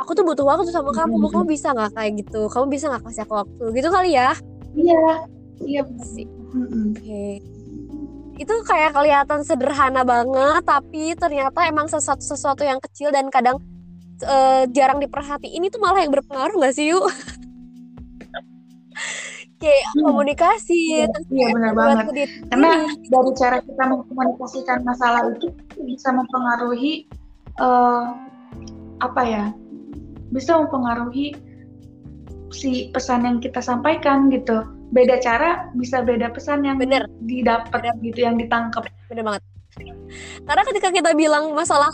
aku 0.00 0.10
tuh 0.16 0.24
butuh 0.24 0.44
waktu 0.48 0.72
sama 0.72 0.92
kamu. 0.92 1.20
Mau 1.20 1.28
kamu 1.28 1.48
bisa 1.48 1.72
nggak 1.72 1.92
kayak 1.92 2.12
gitu? 2.24 2.48
Kamu 2.48 2.72
bisa 2.72 2.88
nggak 2.88 3.04
kasih 3.04 3.24
aku 3.28 3.34
waktu? 3.36 3.64
Gitu 3.76 3.88
kali 3.92 4.16
ya? 4.16 4.32
Iya. 4.76 5.28
Iya 5.58 5.82
sih 6.06 6.26
oke. 6.54 6.94
okay. 6.94 7.57
Itu 8.38 8.54
kayak 8.64 8.94
kelihatan 8.94 9.42
sederhana 9.42 10.06
banget 10.06 10.62
tapi 10.62 11.12
ternyata 11.18 11.66
emang 11.66 11.90
sesuatu 11.90 12.22
sesuatu 12.22 12.62
yang 12.62 12.78
kecil 12.78 13.10
dan 13.10 13.26
kadang 13.34 13.58
uh, 14.22 14.62
jarang 14.70 15.02
diperhatiin. 15.02 15.66
Itu 15.66 15.82
malah 15.82 16.06
yang 16.06 16.14
berpengaruh 16.14 16.54
nggak 16.54 16.74
sih 16.74 16.94
yuk 16.94 17.06
kayak 19.58 19.86
hmm. 19.94 20.02
komunikasi 20.06 21.02
iya, 21.02 21.06
iya 21.34 21.46
benar 21.50 21.72
banget. 21.74 22.30
karena 22.50 22.70
dari 23.10 23.30
cara 23.34 23.58
kita 23.58 23.82
mengkomunikasikan 23.90 24.78
masalah 24.86 25.34
itu 25.34 25.50
bisa 25.82 26.14
mempengaruhi 26.14 27.10
uh, 27.58 28.14
apa 29.02 29.22
ya 29.26 29.44
bisa 30.30 30.62
mempengaruhi 30.62 31.34
si 32.54 32.88
pesan 32.94 33.26
yang 33.26 33.38
kita 33.42 33.58
sampaikan 33.58 34.30
gitu 34.30 34.62
beda 34.88 35.20
cara 35.20 35.68
bisa 35.76 36.00
beda 36.00 36.32
pesan 36.32 36.64
yang 36.64 36.80
bener. 36.80 37.04
didapat 37.28 37.80
gitu 38.00 38.24
yang 38.24 38.40
ditangkap 38.40 38.88
bener 39.12 39.24
banget. 39.24 39.42
Karena 40.48 40.62
ketika 40.64 40.88
kita 40.90 41.10
bilang 41.12 41.52
masalah 41.52 41.92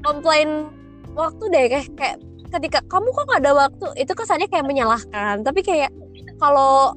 komplain 0.00 0.72
waktu 1.12 1.44
deh 1.52 1.64
kayak 1.68 1.88
kayak 1.94 2.16
ketika 2.50 2.78
kamu 2.90 3.08
kok 3.12 3.24
gak 3.30 3.40
ada 3.44 3.52
waktu? 3.54 3.86
Itu 4.00 4.12
kesannya 4.16 4.48
kayak 4.48 4.66
menyalahkan. 4.66 5.44
Tapi 5.44 5.60
kayak 5.62 5.92
kalau 6.40 6.96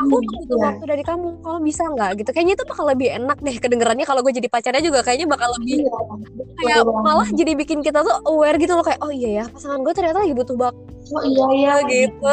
aku 0.00 0.16
butuh 0.16 0.56
yeah. 0.56 0.66
waktu 0.72 0.84
dari 0.88 1.04
kamu 1.04 1.26
kalau 1.44 1.60
bisa 1.60 1.84
nggak? 1.86 2.10
Gitu. 2.20 2.30
Kayaknya 2.32 2.54
itu 2.56 2.64
bakal 2.66 2.84
lebih 2.88 3.08
enak 3.14 3.38
deh 3.40 3.56
kedengerannya. 3.60 4.06
Kalau 4.08 4.20
gue 4.24 4.32
jadi 4.32 4.48
pacarnya 4.48 4.82
juga 4.82 5.00
kayaknya 5.04 5.26
bakal 5.28 5.48
lebih 5.60 5.86
yeah. 5.86 6.82
kayak 6.82 6.84
malah 6.88 7.28
jadi 7.30 7.52
bikin 7.56 7.80
kita 7.84 8.02
tuh 8.02 8.16
aware 8.26 8.56
gitu 8.56 8.72
loh. 8.74 8.84
Kayak 8.84 9.00
oh 9.04 9.12
iya 9.12 9.30
ya 9.42 9.44
pasangan 9.48 9.80
gue 9.84 9.92
ternyata 9.92 10.18
lagi 10.24 10.34
butuh 10.34 10.56
bak 10.56 10.74
oh 11.10 11.24
iya 11.26 11.46
iya 11.54 11.74
gitu 11.86 12.30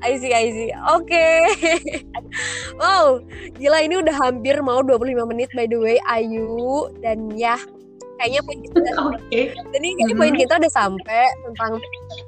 I 0.00 0.16
see 0.16 0.32
I 0.32 0.46
see 0.52 0.70
oke 0.72 1.04
okay. 1.04 1.44
wow 2.80 3.20
gila 3.56 3.78
ini 3.84 4.00
udah 4.00 4.16
hampir 4.16 4.60
mau 4.64 4.80
25 4.80 5.30
menit 5.30 5.50
by 5.52 5.68
the 5.68 5.78
way 5.78 5.96
Ayu 6.08 6.88
dan 7.04 7.32
ya 7.36 7.56
kayaknya 8.18 8.40
poin 8.42 8.58
kita 8.60 8.78
okay. 9.14 9.44
jadi 9.72 9.86
kayaknya 9.94 10.16
poin 10.18 10.32
mm-hmm. 10.34 10.42
kita 10.42 10.52
udah 10.58 10.72
sampai 10.74 11.24
tentang 11.46 11.72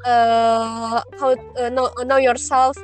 uh, 0.06 0.98
how 1.18 1.34
uh, 1.34 1.70
know, 1.74 1.90
know 2.06 2.20
yourself 2.22 2.78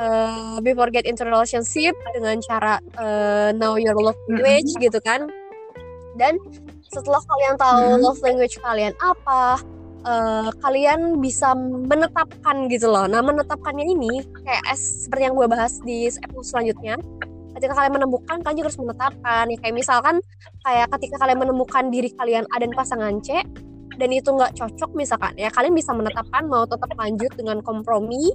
uh, 0.00 0.58
before 0.64 0.88
get 0.88 1.04
into 1.04 1.22
relationship 1.22 1.92
dengan 2.16 2.40
cara 2.40 2.80
uh, 2.96 3.52
know 3.54 3.76
your 3.76 3.94
love 3.94 4.16
language 4.26 4.72
mm-hmm. 4.72 4.84
gitu 4.88 4.98
kan 5.04 5.28
dan 6.16 6.40
setelah 6.88 7.20
kalian 7.20 7.54
tahu 7.60 7.84
mm-hmm. 7.84 8.02
love 8.02 8.20
language 8.24 8.56
kalian 8.64 8.96
apa 9.04 9.60
uh, 10.06 10.48
kalian 10.62 11.18
bisa 11.18 11.52
menetapkan 11.58 12.70
gitu 12.70 12.88
loh. 12.88 13.04
Nah 13.10 13.20
menetapkannya 13.20 13.84
ini 13.84 14.22
kayak 14.46 14.64
seperti 14.78 15.22
yang 15.28 15.34
gue 15.34 15.48
bahas 15.50 15.82
di 15.82 16.06
episode 16.08 16.46
selanjutnya. 16.46 16.96
Ketika 17.56 17.72
kalian 17.72 17.94
menemukan 18.00 18.36
kalian 18.44 18.56
juga 18.56 18.68
harus 18.70 18.80
menetapkan. 18.80 19.44
Ya 19.50 19.58
kayak 19.58 19.74
misalkan 19.74 20.14
kayak 20.62 20.86
ketika 20.96 21.16
kalian 21.26 21.38
menemukan 21.42 21.84
diri 21.90 22.10
kalian 22.14 22.44
A 22.54 22.56
dan 22.62 22.70
pasangan 22.72 23.18
C 23.20 23.42
dan 23.96 24.10
itu 24.12 24.28
nggak 24.28 24.54
cocok 24.54 24.90
misalkan 24.92 25.32
ya 25.40 25.48
kalian 25.48 25.72
bisa 25.72 25.96
menetapkan 25.96 26.44
mau 26.44 26.68
tetap 26.68 26.92
lanjut 27.00 27.32
dengan 27.32 27.64
kompromi 27.64 28.30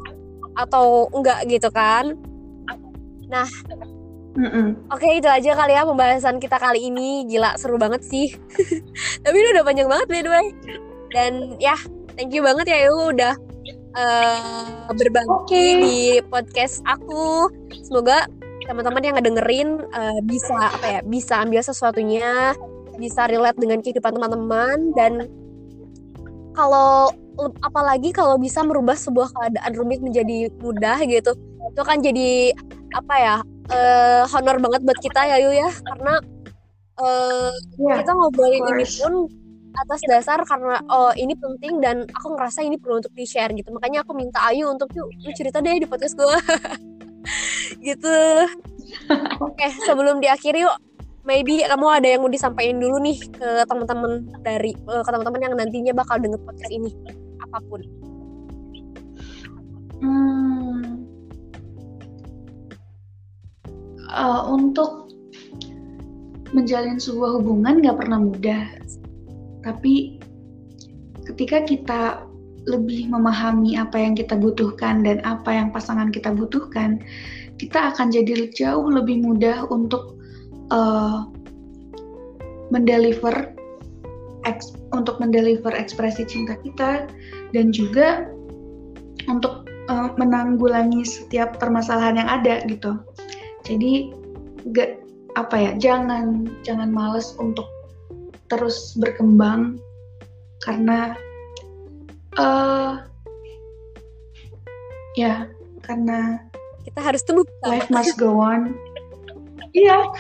atau 0.58 1.08
enggak 1.16 1.48
gitu 1.48 1.72
kan. 1.72 2.20
Nah 3.32 3.48
Mm 4.32 4.48
-mm. 4.48 4.68
Oke 4.96 5.20
itu 5.20 5.28
aja 5.28 5.52
kali 5.60 5.76
ya 5.76 5.84
pembahasan 5.84 6.40
kita 6.40 6.56
kali 6.56 6.88
ini. 6.88 7.28
Gila 7.28 7.60
seru 7.60 7.76
banget 7.76 8.00
sih. 8.08 8.32
Tapi 9.28 9.36
ini 9.36 9.48
udah 9.60 9.64
panjang 9.68 9.92
banget 9.92 10.08
by 10.08 10.24
the 10.24 10.32
way 10.32 10.48
Dan 11.12 11.60
ya 11.60 11.76
thank 12.16 12.32
you 12.32 12.44
banget 12.44 12.72
ya 12.72 12.88
Yu 12.88 13.16
udah 13.16 13.36
uh, 13.96 14.92
berbagi 14.96 15.32
okay. 15.46 15.72
di 15.80 16.00
podcast 16.28 16.84
aku. 16.88 17.52
Semoga 17.84 18.28
teman-teman 18.66 19.04
yang 19.04 19.16
ngedengerin 19.20 19.70
uh, 19.92 20.20
bisa 20.24 20.56
apa 20.56 20.86
ya 20.88 21.00
bisa 21.04 21.44
ambil 21.44 21.62
sesuatunya 21.64 22.56
bisa 23.00 23.26
relate 23.26 23.60
dengan 23.60 23.80
kehidupan 23.84 24.16
teman-teman. 24.16 24.78
Dan 24.96 25.14
kalau 26.56 27.12
apalagi 27.64 28.12
kalau 28.12 28.36
bisa 28.36 28.64
merubah 28.64 28.96
sebuah 28.96 29.32
keadaan 29.32 29.72
rumit 29.76 30.04
menjadi 30.04 30.52
mudah 30.60 31.00
gitu 31.08 31.32
itu 31.72 31.82
kan 31.88 32.04
jadi 32.04 32.52
apa 32.92 33.16
ya 33.16 33.36
uh, 33.72 34.24
honor 34.28 34.60
banget 34.60 34.82
buat 34.84 35.00
kita 35.00 35.22
ya 35.24 35.38
Yu 35.40 35.52
ya. 35.56 35.70
Karena 35.72 36.14
uh, 37.00 37.52
yeah, 37.80 38.04
kita 38.04 38.12
ngobrolin 38.12 38.64
ini 38.76 38.86
pun 39.00 39.14
atas 39.72 40.02
dasar 40.04 40.40
karena 40.44 40.84
oh 40.92 41.12
ini 41.16 41.34
penting 41.36 41.80
dan 41.80 42.04
aku 42.12 42.36
ngerasa 42.36 42.64
ini 42.64 42.76
perlu 42.76 43.00
untuk 43.00 43.14
di 43.16 43.24
share 43.24 43.56
gitu. 43.56 43.72
Makanya 43.72 44.04
aku 44.04 44.12
minta 44.16 44.44
Ayu 44.52 44.68
untuk 44.68 44.92
yuk 44.92 45.08
lu 45.08 45.32
cerita 45.32 45.64
deh 45.64 45.80
di 45.80 45.88
podcast 45.88 46.16
gue 46.16 46.28
gitu. 47.88 48.18
Oke 49.40 49.68
sebelum 49.88 50.20
diakhiri 50.20 50.68
yuk 50.68 50.78
maybe 51.24 51.62
kamu 51.64 51.88
ada 51.88 52.08
yang 52.18 52.22
mau 52.26 52.32
disampaikan 52.32 52.82
dulu 52.82 52.98
nih 53.00 53.18
ke 53.32 53.50
teman-teman 53.70 54.26
dari 54.42 54.74
uh, 54.90 55.06
ke 55.06 55.10
teman-teman 55.10 55.42
yang 55.42 55.54
nantinya 55.56 55.94
bakal 55.96 56.18
denger 56.20 56.42
podcast 56.44 56.72
ini. 56.74 56.92
Apa 57.40 57.58
pun. 57.70 57.82
Hmm, 60.02 61.06
uh, 64.10 64.42
untuk 64.50 65.14
menjalin 66.52 67.00
sebuah 67.00 67.40
hubungan 67.40 67.80
nggak 67.80 67.98
pernah 68.02 68.20
mudah 68.20 68.64
tapi 69.62 70.22
ketika 71.26 71.64
kita 71.66 72.02
lebih 72.70 73.10
memahami 73.10 73.74
apa 73.78 73.98
yang 73.98 74.14
kita 74.14 74.38
butuhkan 74.38 75.02
dan 75.02 75.18
apa 75.26 75.50
yang 75.50 75.74
pasangan 75.74 76.14
kita 76.14 76.30
butuhkan, 76.30 77.02
kita 77.58 77.94
akan 77.94 78.14
jadi 78.14 78.50
jauh 78.54 78.86
lebih 78.86 79.22
mudah 79.22 79.66
untuk 79.74 80.22
uh, 80.70 81.26
mendeliver 82.70 83.54
eks, 84.46 84.78
untuk 84.94 85.18
mendeliver 85.18 85.74
ekspresi 85.74 86.26
cinta 86.30 86.54
kita 86.62 87.10
dan 87.54 87.74
juga 87.74 88.30
untuk 89.26 89.66
uh, 89.90 90.14
menanggulangi 90.22 91.02
setiap 91.02 91.58
permasalahan 91.58 92.22
yang 92.22 92.30
ada 92.30 92.62
gitu. 92.70 92.98
Jadi 93.66 94.14
gak 94.70 95.02
apa 95.34 95.56
ya, 95.58 95.72
jangan 95.82 96.46
jangan 96.62 96.94
males 96.94 97.34
untuk 97.42 97.66
terus 98.52 99.00
berkembang 99.00 99.80
karena 100.68 101.16
uh, 102.36 103.00
ya 105.16 105.48
karena 105.88 106.44
kita 106.84 107.00
harus 107.00 107.24
tunggu 107.24 107.48
life 107.64 107.88
must 107.88 108.20
go 108.20 108.36
on 108.36 108.76
iya 109.72 110.04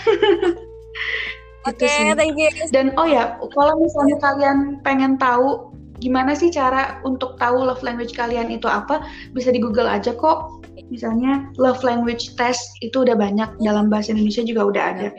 Oke, 1.69 1.85
okay, 1.85 2.17
thank 2.17 2.41
you. 2.41 2.49
Dan 2.73 2.89
oh 2.97 3.05
ya, 3.05 3.37
kalau 3.53 3.77
misalnya 3.77 4.17
kalian 4.17 4.81
pengen 4.81 5.13
tahu 5.21 5.69
gimana 6.01 6.33
sih 6.33 6.49
cara 6.49 6.97
untuk 7.05 7.37
tahu 7.37 7.61
love 7.61 7.85
language 7.85 8.17
kalian 8.17 8.49
itu 8.49 8.65
apa, 8.65 9.05
bisa 9.37 9.53
di 9.53 9.61
Google 9.61 9.85
aja 9.85 10.09
kok. 10.09 10.65
Misalnya 10.89 11.53
love 11.61 11.85
language 11.85 12.33
test 12.33 12.65
itu 12.81 13.05
udah 13.05 13.13
banyak 13.13 13.61
dalam 13.61 13.93
bahasa 13.93 14.09
Indonesia 14.09 14.41
juga 14.41 14.73
udah 14.73 14.83
ada. 14.97 15.09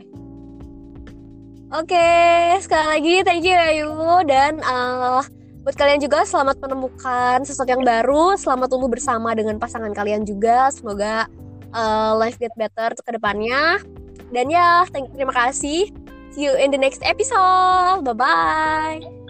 Oke, 1.73 1.97
okay, 1.97 2.61
sekali 2.61 2.85
lagi 2.85 3.15
thank 3.25 3.49
you 3.49 3.57
Ayu 3.57 3.97
dan 4.29 4.61
uh, 4.61 5.25
Buat 5.63 5.79
kalian 5.79 6.03
juga 6.03 6.27
selamat 6.27 6.59
menemukan 6.59 7.47
sesuatu 7.47 7.71
yang 7.71 7.87
baru, 7.87 8.35
selamat 8.35 8.67
tumbuh 8.67 8.91
bersama 8.91 9.31
dengan 9.31 9.63
pasangan 9.63 9.95
kalian 9.95 10.27
juga. 10.27 10.75
Semoga 10.75 11.31
uh, 11.71 12.19
life 12.19 12.35
get 12.43 12.51
better 12.59 12.91
ke 12.99 13.11
depannya. 13.15 13.79
Dan 14.35 14.51
ya, 14.51 14.83
terima 14.91 15.31
kasih. 15.31 15.87
See 16.35 16.43
you 16.43 16.59
in 16.59 16.75
the 16.75 16.81
next 16.83 17.07
episode. 17.07 18.03
Bye 18.03 18.17
bye. 18.19 19.22